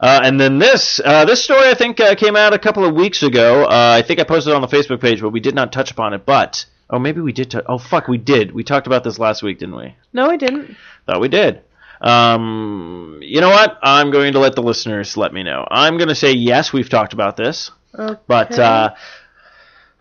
[0.00, 2.94] Uh, and then this uh, this story I think uh, came out a couple of
[2.94, 3.64] weeks ago.
[3.64, 5.90] Uh, I think I posted it on the Facebook page, but we did not touch
[5.90, 6.26] upon it.
[6.26, 7.50] But oh, maybe we did.
[7.50, 8.52] T- oh fuck, we did.
[8.52, 9.94] We talked about this last week, didn't we?
[10.12, 10.76] No, I didn't.
[11.06, 11.62] Thought we did.
[12.00, 13.78] Um, you know what?
[13.82, 15.66] I'm going to let the listeners let me know.
[15.70, 17.70] I'm going to say yes, we've talked about this.
[17.98, 18.20] Okay.
[18.26, 18.94] But uh,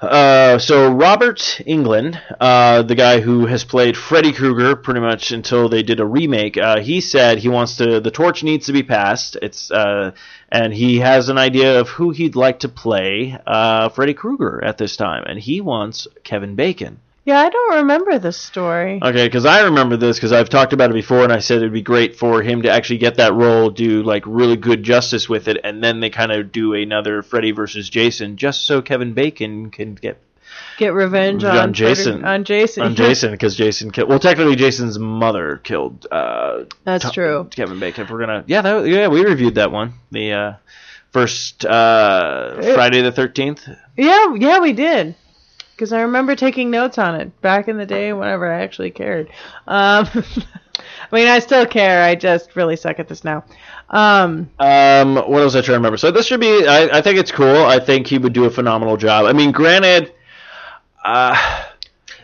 [0.01, 5.69] uh, so Robert Englund, uh, the guy who has played Freddy Krueger pretty much until
[5.69, 8.01] they did a remake, uh, he said he wants to.
[8.01, 9.37] The torch needs to be passed.
[9.41, 10.11] It's uh,
[10.49, 14.77] and he has an idea of who he'd like to play uh, Freddy Krueger at
[14.77, 16.99] this time, and he wants Kevin Bacon.
[17.25, 18.99] Yeah, I don't remember this story.
[19.01, 21.73] Okay, because I remember this because I've talked about it before, and I said it'd
[21.73, 25.47] be great for him to actually get that role, do like really good justice with
[25.47, 29.71] it, and then they kind of do another Freddy versus Jason, just so Kevin Bacon
[29.71, 30.21] can get
[30.77, 32.83] Get revenge on, on Jason On Jason.
[32.83, 34.07] on Jason because Jason killed.
[34.09, 36.05] Well, technically, Jason's mother killed.
[36.11, 37.47] Uh, That's Tom- true.
[37.49, 38.03] Kevin Bacon.
[38.03, 39.93] If we're gonna, yeah, that, yeah, we reviewed that one.
[40.11, 40.53] The uh,
[41.11, 43.67] first uh, Friday the Thirteenth.
[43.97, 45.15] Yeah, yeah, we did.
[45.75, 49.29] Because I remember taking notes on it back in the day whenever I actually cared.
[49.67, 50.07] Um,
[51.11, 52.01] I mean, I still care.
[52.01, 53.43] I just really suck at this now.
[53.89, 55.97] Um, Um, what else I trying to remember?
[55.97, 56.65] So this should be.
[56.65, 57.65] I, I think it's cool.
[57.65, 59.25] I think he would do a phenomenal job.
[59.25, 60.13] I mean, granted,
[61.03, 61.63] uh,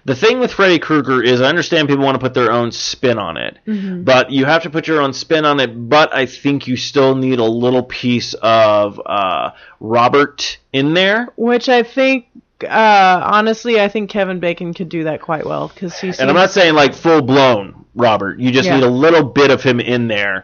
[0.03, 3.19] the thing with Freddy Krueger is I understand people want to put their own spin
[3.19, 3.59] on it,
[4.03, 5.67] but you have to put your own spin on it.
[5.89, 11.27] But I think you still need a little piece of uh, Robert in there.
[11.35, 12.25] which I think,
[12.63, 16.19] uh, honestly, I think Kevin Bacon could do that quite well because he's.
[16.19, 18.39] And I'm not saying like full blown Robert.
[18.39, 18.75] You just Yeah.
[18.75, 20.43] need a little bit of him in there,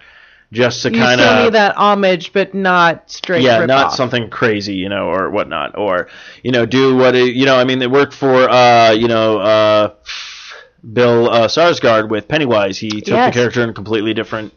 [0.51, 3.41] just to You kind still need of that homage, but not straight.
[3.43, 3.95] yeah, not off.
[3.95, 6.07] something crazy, you know, or whatnot, or
[6.43, 7.57] you know, do what it, you know.
[7.57, 9.89] I mean, they worked for uh, you know, uh,
[10.93, 12.77] Bill uh, Skarsgård with Pennywise.
[12.77, 13.33] He took Yes.
[13.33, 14.53] the character in a completely different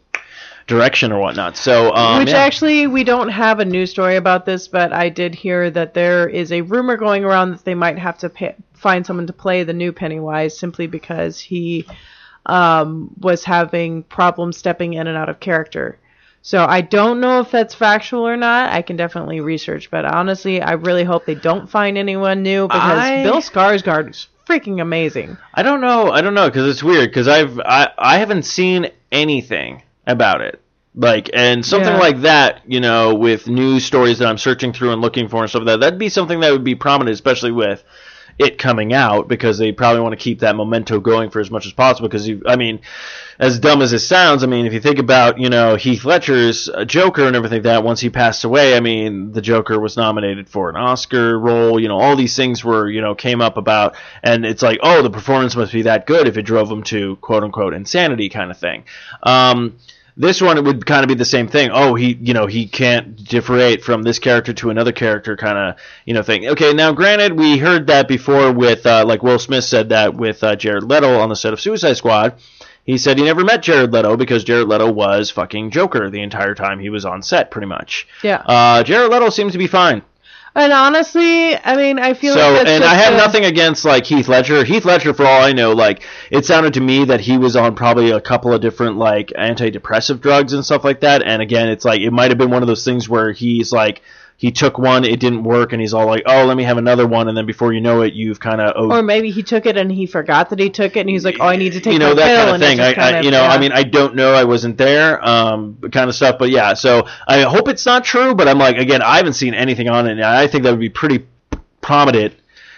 [0.71, 1.57] direction or whatnot.
[1.57, 2.37] So, um, Which yeah.
[2.37, 6.29] actually, we don't have a news story about this, but I did hear that there
[6.29, 9.63] is a rumor going around that they might have to pay, find someone to play
[9.63, 11.85] the new Pennywise simply because he
[12.45, 15.99] um, was having problems stepping in and out of character.
[16.41, 18.71] So I don't know if that's factual or not.
[18.71, 22.97] I can definitely research, but honestly, I really hope they don't find anyone new because
[22.97, 25.37] I- Bill Skarsgård is freaking amazing.
[25.53, 26.11] I don't know.
[26.11, 30.60] I don't know because it's weird because I've I, I haven't seen anything about it.
[30.93, 31.99] Like and something Yeah.
[31.99, 35.49] like that, you know, with news stories that I'm searching through and looking for and
[35.49, 35.79] stuff like that.
[35.79, 37.83] That'd be something that would be prominent, especially with
[38.37, 41.65] it coming out because they probably want to keep that memento going for as much
[41.65, 42.09] as possible.
[42.09, 42.81] Because you, I mean,
[43.39, 46.67] as dumb as it sounds, I mean, if you think about you know Heath Ledger's
[46.67, 49.95] uh, Joker and everything like that, once he passed away, I mean, the Joker was
[49.95, 51.79] nominated for an Oscar role.
[51.79, 55.01] You know, all these things were you know came up about, and it's like, oh,
[55.03, 58.51] the performance must be that good if it drove him to quote unquote insanity kind
[58.51, 58.83] of thing.
[59.23, 59.77] Um,
[60.17, 61.69] this one it would kind of be the same thing.
[61.71, 65.75] Oh, he you know he can't differentiate from this character to another character kind of
[66.05, 66.47] you know thing.
[66.47, 70.43] Okay, now granted we heard that before with uh, like Will Smith said that with
[70.43, 72.35] uh, Jared Leto on the set of Suicide Squad.
[72.83, 76.55] He said he never met Jared Leto because Jared Leto was fucking Joker the entire
[76.55, 78.07] time he was on set, pretty much.
[78.23, 78.41] Yeah.
[78.43, 80.01] Uh, Jared Leto seems to be fine.
[80.53, 84.05] And honestly, I mean, I feel So, like and I have a- nothing against like
[84.05, 84.65] Heath Ledger.
[84.65, 87.73] Heath Ledger, for all I know, like it sounded to me that he was on
[87.75, 91.23] probably a couple of different like antidepressive drugs and stuff like that.
[91.23, 94.01] And again, it's like it might have been one of those things where he's like
[94.41, 97.05] he took one, it didn't work, and he's all like, "Oh, let me have another
[97.05, 99.77] one," and then before you know it, you've kind of Or maybe he took it
[99.77, 101.93] and he forgot that he took it, and he's like, "Oh, I need to take
[101.93, 102.79] you know that pill," kind of and thing.
[102.79, 103.51] I, kind I of- you know, yeah.
[103.51, 104.33] I mean, I don't know.
[104.33, 106.39] I wasn't there, um, kind of stuff.
[106.39, 108.33] But yeah, so I hope it's not true.
[108.33, 110.13] But I'm like, again, I haven't seen anything on it.
[110.13, 111.27] And I think that would be pretty
[111.81, 112.33] prominent.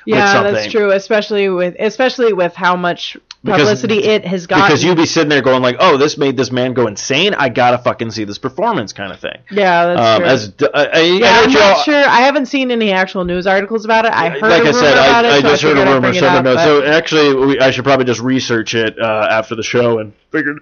[0.06, 0.92] yeah, that's true.
[0.92, 4.66] Especially with especially with how much Because- it has gotten.
[4.66, 7.34] Because you'd be sitting there going like, "Oh, this made this man go insane.
[7.34, 9.38] I gotta fucking see this performance," kind of thing.
[9.52, 10.30] yeah, that's Um, true.
[10.30, 11.94] as d- I, yeah, I I'm not sure.
[11.96, 14.14] I haven't seen any actual news articles about it.
[14.14, 16.14] I heard like a I said, about I, it, I so just heard a rumor.
[16.14, 19.64] So, up, but- so actually, we, I should probably just research it uh, after the
[19.64, 20.56] show and figure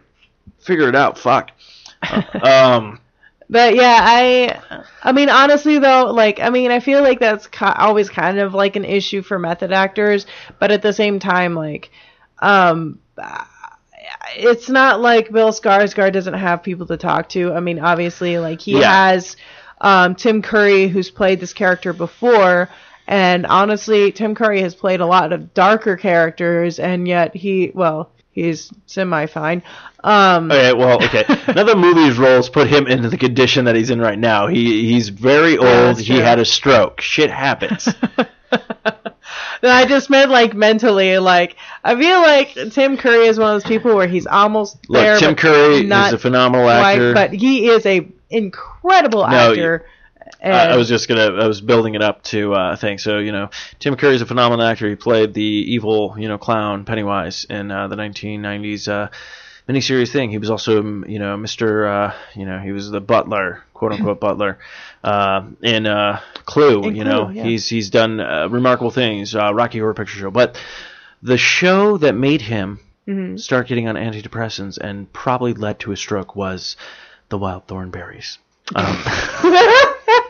[0.59, 1.19] figure it out.
[1.19, 1.51] Fuck.
[2.01, 2.99] Uh, um,
[3.47, 4.59] But yeah, I,
[5.03, 8.75] I mean, honestly though, like, I mean, I feel like that's always kind of like
[8.75, 10.25] an issue for method actors,
[10.57, 11.91] but at the same time, like,
[12.41, 12.99] um,
[14.35, 17.53] it's not like Bill Skarsgård doesn't have people to talk to.
[17.53, 19.09] I mean, obviously, like he Yeah.
[19.09, 19.35] has
[19.79, 22.69] um, Tim Curry, who's played this character before.
[23.07, 28.11] And honestly, Tim Curry has played a lot of darker characters, and yet he, well,
[28.31, 29.63] he's semi fine.
[30.03, 31.25] Um, okay, well, okay.
[31.47, 34.47] Another movie's roles put him into the condition that he's in right now.
[34.47, 35.67] He he's very old.
[35.97, 37.01] that's he had a stroke.
[37.01, 37.87] Shit happens.
[39.63, 41.17] No, I just meant like mentally.
[41.19, 45.01] Like I feel like Tim Curry is one of those people where he's almost Look,
[45.01, 45.17] there.
[45.17, 47.13] Tim Curry not is a phenomenal actor.
[47.13, 49.85] but he is a incredible No, actor.
[50.43, 51.35] I was just gonna.
[51.35, 52.97] I was building it up to uh, thing.
[52.97, 53.49] So you know,
[53.79, 54.89] Tim Curry is a phenomenal actor.
[54.89, 59.09] He played the evil, you know, clown Pennywise in uh, the 1990s uh,
[59.69, 60.31] miniseries thing.
[60.31, 61.87] He was also, you know, Mr.
[61.87, 64.57] Uh, you know, he was the butler, quote unquote butler,
[65.03, 66.83] uh, in uh, Clue.
[66.83, 67.43] In you Clue, know, yeah.
[67.43, 69.35] he's he's done uh, remarkable things.
[69.35, 70.57] Uh, Rocky Horror Picture Show, but
[71.23, 73.39] the show that made him Mhm.
[73.39, 76.77] start getting on antidepressants and probably led to a stroke was
[77.29, 78.37] the Wild Thornberrys.
[78.75, 79.03] Um,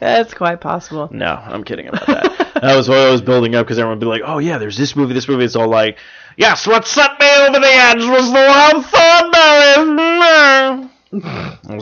[0.00, 1.08] that's quite possible.
[1.12, 2.50] No, I'm kidding about that.
[2.60, 4.76] that was what I was building up because everyone would be like, "Oh yeah, there's
[4.76, 5.98] this movie, this movie." It's all like,
[6.36, 9.31] "Yes, what set me over the edge was the wild thornberries."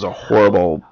[0.00, 0.82] Was a horrible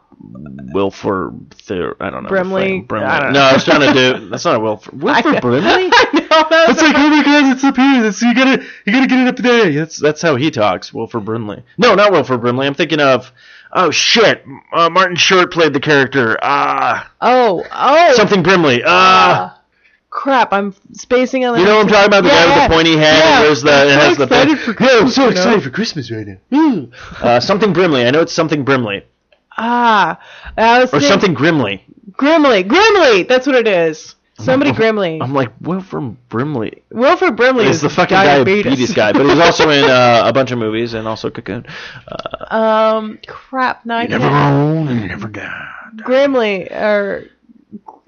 [0.74, 1.54] Wilford.
[1.62, 2.28] Ther- I don't know.
[2.28, 2.80] Brimley?
[2.80, 3.06] Brimley.
[3.06, 3.40] I don't no.
[3.40, 4.28] I was trying to do.
[4.28, 5.02] That's not a Wilford.
[5.02, 5.88] Wilford Brimley.
[6.12, 8.02] That's like, oh my god, it's up here.
[8.02, 9.72] That's, you gotta, you gotta get it up there.
[9.72, 11.62] That's that's how he talks, Wilford Brimley.
[11.78, 12.66] No, not Wilford Brimley.
[12.66, 13.32] I'm thinking of,
[13.72, 16.38] oh shit, uh, Martin Short played the character.
[16.42, 18.82] Ah, Oh, oh, something Brimley.
[18.84, 19.57] Ah.
[20.19, 20.53] Crap!
[20.53, 21.55] I'm spacing on.
[21.55, 22.23] The You know what I'm talking about?
[22.25, 23.37] The Yeah, guy with the pointy head Yeah.
[23.37, 25.29] and wears the I'm it so has the excited for Yeah, I'm so Christmas, you
[25.31, 25.61] excited know?
[25.62, 26.37] for Christmas right now.
[26.53, 26.93] Mm.
[27.23, 28.05] Uh, something Brimley.
[28.07, 29.05] I know it's something Brimley
[29.57, 30.19] Ah,
[30.57, 31.81] I was or thinking- something Grimley.
[32.12, 32.62] Grimley.
[32.64, 33.27] Grimley.
[33.29, 34.14] That's what it is.
[34.41, 35.19] Somebody Grimley.
[35.21, 36.83] I'm like Wilford Brimley.
[36.93, 40.33] Wilford Brimley He's is the fucking diabetes, diabetes, guy, but he's also in uh, a
[40.33, 41.66] bunch of movies and also Cocoon.
[42.07, 42.55] Uh,
[42.99, 43.85] Um, crap.
[43.85, 44.55] No, I never can't.
[44.55, 45.69] own and you never die.
[45.97, 47.25] Grimley or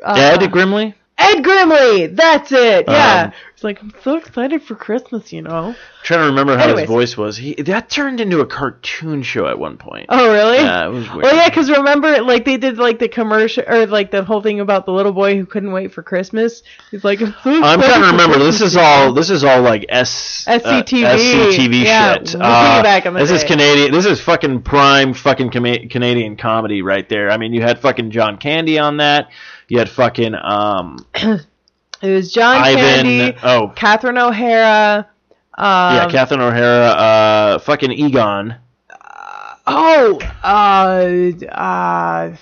[0.05, 0.95] uh, Ed Grimley.
[1.21, 2.16] Ed Grimley.
[2.16, 2.87] That's it.
[2.89, 3.25] Yeah.
[3.27, 5.33] Um, it's like I'm so excited for Christmas.
[5.35, 5.75] You know.
[6.03, 6.81] trying to remember how Anyways.
[6.83, 7.37] his voice was.
[7.37, 10.07] He that turned into a cartoon show at one point.
[10.09, 10.57] Oh really?
[10.64, 11.27] Yeah, it was weird.
[11.27, 14.61] Oh yeah, because remember, like they did like the commercial or like the whole thing
[14.61, 16.62] about the little boy who couldn't wait for Christmas.
[16.91, 18.39] He's like, I'm, so I'm trying to remember.
[18.39, 19.12] This is all.
[19.12, 21.05] This is all like S uh, SCTV.
[21.05, 22.35] SCTV Yeah, shit.
[22.37, 23.45] way Uh, back in the this is.
[23.45, 23.93] Canadian.
[23.93, 27.31] This is fucking prime fucking Cama- Canadian comedy right there.
[27.31, 29.29] I mean, you had fucking John Candy on that.
[29.71, 30.99] You had fucking um
[32.03, 33.05] It was John Ivan.
[33.07, 35.07] Candy, Oh Catherine O'Hara.
[35.57, 35.64] Um,
[35.97, 36.87] yeah, Catherine O'Hara.
[36.87, 38.57] Uh, fucking Egon.
[39.66, 42.37] oh, Oh, uh, uh,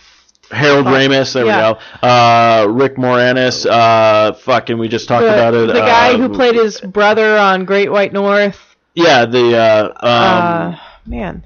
[0.50, 1.72] Harold Ramis, there Yeah.
[1.72, 2.06] we go.
[2.08, 5.66] Uh, Rick Moranis, uh, fucking, we just talked the, about it.
[5.66, 8.58] the guy uh, who played his brother on Great White North.
[8.94, 11.44] Yeah, the uh, um, uh, man,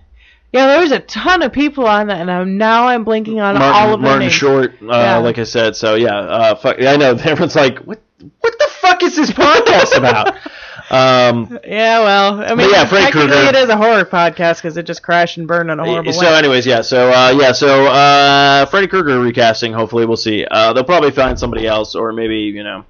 [0.53, 3.57] yeah, there was a ton of people on that, and I'm, now I'm blinking on
[3.57, 4.33] all of their Martin names.
[4.35, 5.17] Short, uh, Yeah.
[5.19, 5.75] like I said.
[5.77, 8.01] So yeah, uh, fuck, I know everyone's like, what,
[8.41, 10.35] what the fuck is this podcast about?
[10.91, 13.49] um, Yeah, well, I mean, yeah, Freddy technically Krueger.
[13.49, 16.31] it is a horror podcast because it just crashed and burned in a horrible so
[16.31, 16.37] way.
[16.39, 19.73] anyways, yeah, so uh, yeah, so uh, Freddy Krueger recasting.
[19.73, 20.45] Hopefully, we'll see.
[20.45, 22.85] Uh, they'll probably find somebody else, or maybe you know.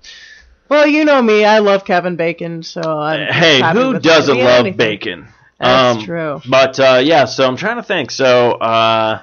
[0.68, 4.76] Well, you know me, I love Kevin Bacon, so I'm Hey, who doesn't love anything.
[4.78, 5.28] bacon?
[5.62, 6.40] That's Um, true.
[6.48, 8.10] But uh, yeah, so I'm trying to think.
[8.10, 9.22] So uh,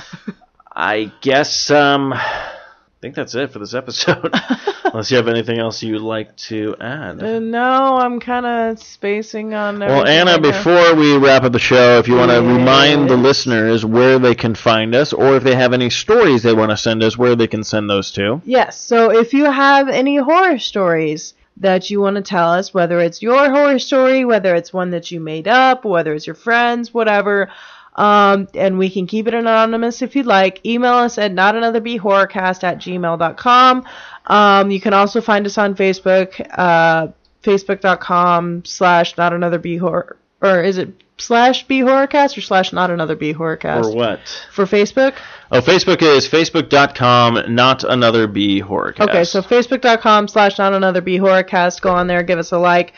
[0.74, 2.52] I guess um, I
[3.00, 4.32] think that's it for this episode.
[4.84, 7.22] Unless you have anything else you'd like to add.
[7.22, 9.78] Uh, no, I'm kind of spacing on.
[9.80, 13.84] Well, Anna, before we wrap up the show, if you want to remind the listeners
[13.84, 17.02] where they can find us, or if they have any stories they want to send
[17.02, 18.40] us, where they can send those to.
[18.44, 23.00] Yes, so if you have any horror stories that you want to tell us, whether
[23.00, 26.92] it's your horror story, whether it's one that you made up, whether it's your friends,
[26.92, 27.50] whatever,
[27.96, 32.78] um, and we can keep it anonymous if you'd like, email us at notanotherbehorrorcast at
[32.78, 33.84] gmail.com.
[34.26, 37.08] Um, you can also find us on Facebook, uh,
[37.42, 43.84] facebook.com slash notanotherBehorror, or is it slash behorrorcast or slash not another behorrorcast?
[43.84, 44.44] For what?
[44.52, 45.14] For Facebook?
[45.50, 49.08] Oh, Facebook is facebook.com, not another B horrorcast.
[49.08, 51.80] Okay, so facebook.com slash not another B horrorcast.
[51.80, 52.92] Go on there, give us a like.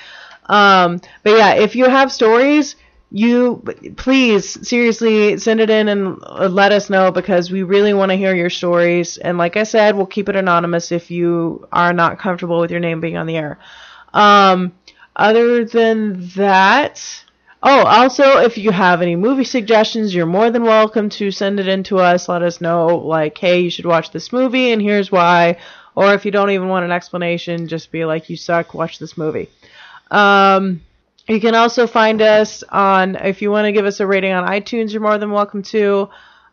[0.47, 2.76] Um, but yeah, if you have stories,
[3.11, 3.62] you
[3.97, 8.16] please seriously send it in and uh, let us know because we really want to
[8.16, 9.16] hear your stories.
[9.16, 12.80] And like I said, we'll keep it anonymous if you are not comfortable with your
[12.80, 13.59] name being on the air.
[14.12, 14.72] Um,
[15.16, 17.24] other than that,
[17.63, 21.69] oh, also if you have any movie suggestions, you're more than welcome to send it
[21.69, 22.29] in to us.
[22.29, 25.59] Let us know, like, hey, you should watch this movie, and here's why.
[25.95, 29.19] Or if you don't even want an explanation, just be like, you suck, watch this
[29.19, 29.49] movie.
[30.11, 30.83] Um,
[31.27, 34.47] you can also find us on, if you want to give us a rating on
[34.49, 36.09] iTunes, you're more than welcome to.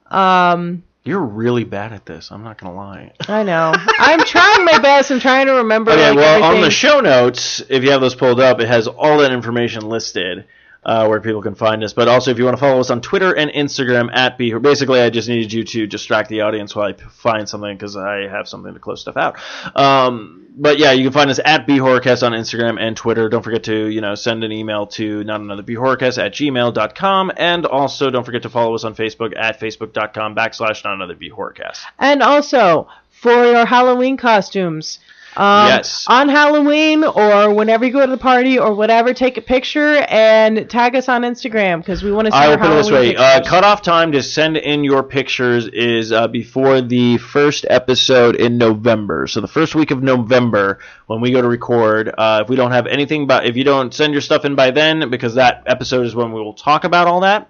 [0.07, 2.31] Um, You're really bad at this.
[2.31, 3.13] I'm not gonna lie.
[3.27, 3.73] I know.
[3.75, 5.11] I'm trying my best.
[5.11, 5.91] I'm trying to remember.
[5.91, 8.87] Okay, like, well, on the show notes, if you have those pulled up, it has
[8.87, 10.45] all that information listed
[10.85, 11.93] uh, where people can find us.
[11.93, 15.01] But also, if you want to follow us on Twitter and Instagram at B, basically,
[15.01, 18.47] I just needed you to distract the audience while I find something because I have
[18.47, 19.37] something to close stuff out.
[19.75, 23.27] Um, but yeah, you can find us at B Horrorcast on Instagram and Twitter.
[23.27, 27.31] Don't forget to you know send an email to not another B Horrorcast at gmail.com.
[27.35, 31.29] and also don't forget to follow us on Facebook at facebook.com backslash not another B
[31.29, 31.79] Horrorcast.
[31.99, 34.99] And also for your Halloween costumes.
[35.37, 36.05] Um, Yes.
[36.07, 40.69] On Halloween or whenever you go to the party or whatever, take a picture and
[40.69, 43.15] tag us on Instagram because we want to see I will put it this way:
[43.15, 48.57] uh, cutoff time to send in your pictures is uh, before the first episode in
[48.57, 49.27] November.
[49.27, 52.71] So the first week of November, when we go to record, uh, if we don't
[52.71, 56.05] have anything, but if you don't send your stuff in by then, because that episode
[56.05, 57.49] is when we will talk about all that.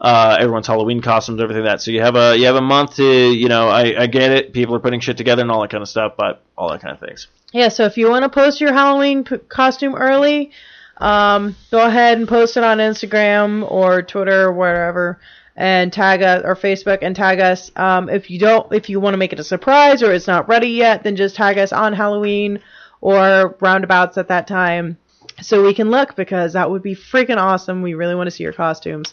[0.00, 1.82] Uh, everyone's Halloween costumes, everything like that.
[1.82, 4.52] So you have a you have a month to you know I, I get it.
[4.52, 6.94] People are putting shit together and all that kind of stuff, but all that kind
[6.94, 7.26] of things.
[7.52, 10.50] Yeah, so if you want to post your Halloween p- costume early,
[10.98, 15.18] um, go ahead and post it on Instagram or Twitter or wherever,
[15.56, 17.72] and tag us or Facebook and tag us.
[17.74, 20.48] Um, if you don't, if you want to make it a surprise or it's not
[20.48, 22.60] ready yet, then just tag us on Halloween
[23.00, 24.98] or roundabouts at that time,
[25.40, 27.82] so we can look because that would be freaking awesome.
[27.82, 29.12] We really want to see your costumes.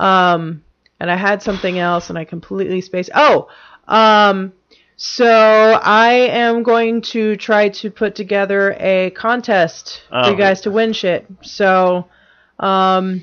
[0.00, 0.64] Um,
[0.98, 3.10] and I had something else and I completely spaced.
[3.14, 3.48] Oh,
[3.86, 4.52] um,
[4.96, 5.26] so
[5.82, 10.30] I am going to try to put together a contest for Oh.
[10.30, 11.26] you guys to win shit.
[11.42, 12.06] So,
[12.58, 13.22] um,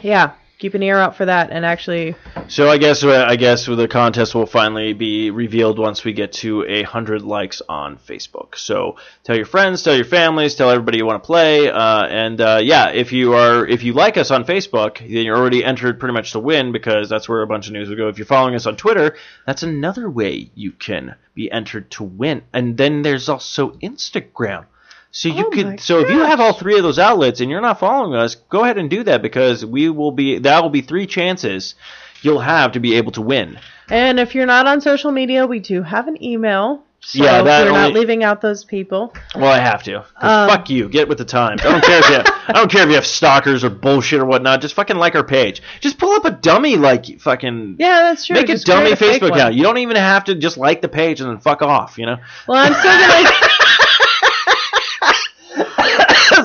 [0.00, 1.50] yeah, keep an ear out for that.
[1.50, 2.14] And actually,
[2.48, 6.32] So I guess uh, I guess the contest will finally be revealed once we get
[6.34, 8.54] to a hundred likes on Facebook.
[8.56, 12.40] So tell your friends, tell your families, tell everybody you want to play, uh, and
[12.40, 15.98] uh, yeah, if you are if you like us on Facebook, then you're already entered
[15.98, 18.08] pretty much to win because that's where a bunch of news will go.
[18.08, 22.42] If you're following us on Twitter, that's another way you can be entered to win.
[22.52, 24.66] And then there's also Instagram.
[25.12, 27.60] So you Oh could so if you have all three of those outlets and you're
[27.60, 30.82] not following us, go ahead and do that because we will be that will be
[30.82, 31.74] three chances
[32.22, 33.58] you'll have to be able to win.
[33.88, 36.84] and if you're not on social media, we do have an email.
[37.02, 39.14] So Yeah, that we're not leaving out those people.
[39.34, 40.00] Well, I have to.
[40.18, 40.86] Um, fuck you.
[40.86, 41.62] Get with the times.
[41.64, 44.20] I don't care if you have, I don't care if you have stalkers or bullshit
[44.20, 44.60] or whatnot.
[44.60, 45.62] Just fucking like our page.
[45.80, 48.34] Just pull up a dummy like fucking Yeah, that's true.
[48.36, 49.54] make a dummy a Facebook account.
[49.54, 51.96] You don't even have to just like the page and then fuck off.
[51.96, 52.16] You know.
[52.46, 53.30] Well, I'm still gonna.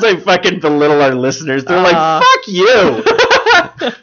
[0.05, 1.83] I fucking belittle our listeners, they're Uh.
[1.83, 3.91] like, "Fuck you."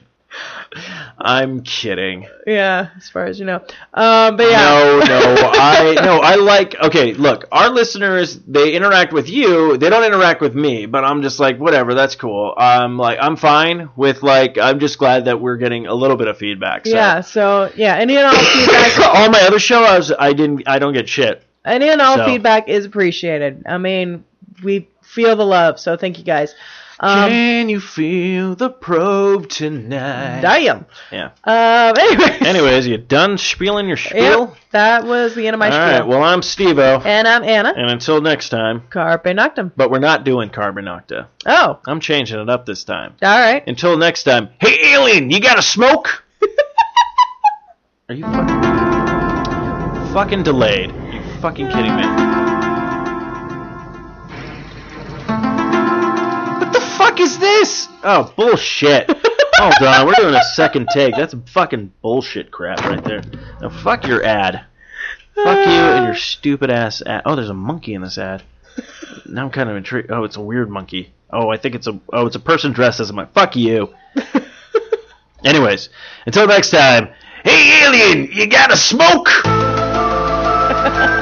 [1.25, 2.27] I'm kidding.
[2.47, 3.57] Yeah, as far as you know.
[3.95, 4.69] Um, but yeah.
[4.69, 6.75] No, no, I no, I like.
[6.81, 9.77] Okay, look, our listeners they interact with you.
[9.77, 11.95] They don't interact with me, but I'm just like whatever.
[11.95, 12.55] That's cool.
[12.57, 14.57] I'm like I'm fine with like.
[14.59, 16.87] I'm just glad that we're getting a little bit of feedback.
[16.87, 16.93] So.
[16.95, 17.21] Yeah.
[17.21, 18.99] So yeah, any and all feedback.
[19.15, 20.67] all my other shows, I didn't.
[20.67, 21.45] I don't get shit.
[21.65, 23.63] Any and all So- feedback is appreciated.
[23.69, 24.25] I mean,
[24.65, 26.55] we feel the love, so thank you guys.
[27.01, 30.41] Um, Can you feel the probe tonight?
[30.43, 30.87] damn.
[31.11, 31.31] Yeah.
[31.43, 32.39] Um, anyway.
[32.49, 34.23] Anyways, you done spieling your spiel?
[34.51, 35.99] Yep, that was the end of my All spiel.
[36.01, 36.07] right.
[36.07, 37.73] Well, I'm Stevo, and I'm Anna.
[37.77, 38.85] and until next time.
[38.91, 39.73] Carpe Noctem.
[39.77, 41.27] But we're not doing Carpe Noctem.
[41.45, 43.15] Oh, I'm changing it up this time.
[43.21, 43.67] all right.
[43.67, 44.51] Until next time.
[44.61, 46.23] Hey, alien, you got a smoke?
[48.09, 48.63] Are you fucking
[50.15, 50.91] fucking delayed?
[51.13, 52.52] you fucking kidding me?
[57.23, 57.89] Is this?
[58.03, 59.09] Oh, bullshit.
[59.57, 61.15] Hold on, we're doing a second take.
[61.15, 63.23] That's fucking bullshit crap right there.
[63.61, 64.65] Now, fuck your ad.
[65.35, 67.23] Fuck you and your stupid ass ad.
[67.25, 68.43] Oh, there's a monkey in this ad.
[69.27, 70.11] Now I'm kind of intrigued.
[70.11, 71.13] Oh, it's a weird monkey.
[71.31, 71.99] Oh, I think it's a.
[72.13, 73.33] Oh, it's a person dressed as a monkey.
[73.35, 73.95] Fuck you.
[75.45, 75.89] Anyways,
[76.27, 77.09] until next time.
[77.45, 79.29] Hey, alien, you gotta smoke?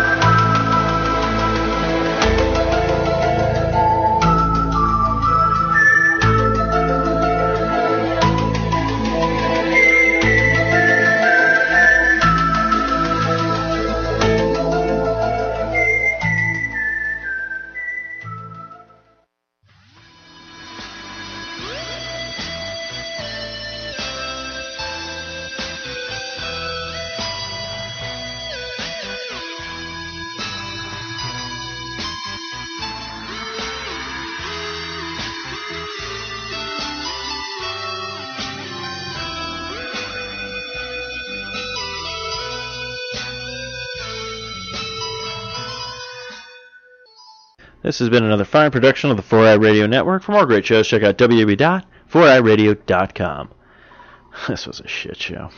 [47.91, 50.22] This has been another fine production of the 4i Radio Network.
[50.22, 53.51] For more great shows, check out www.4iradio.com.
[54.49, 55.51] This was a shit show.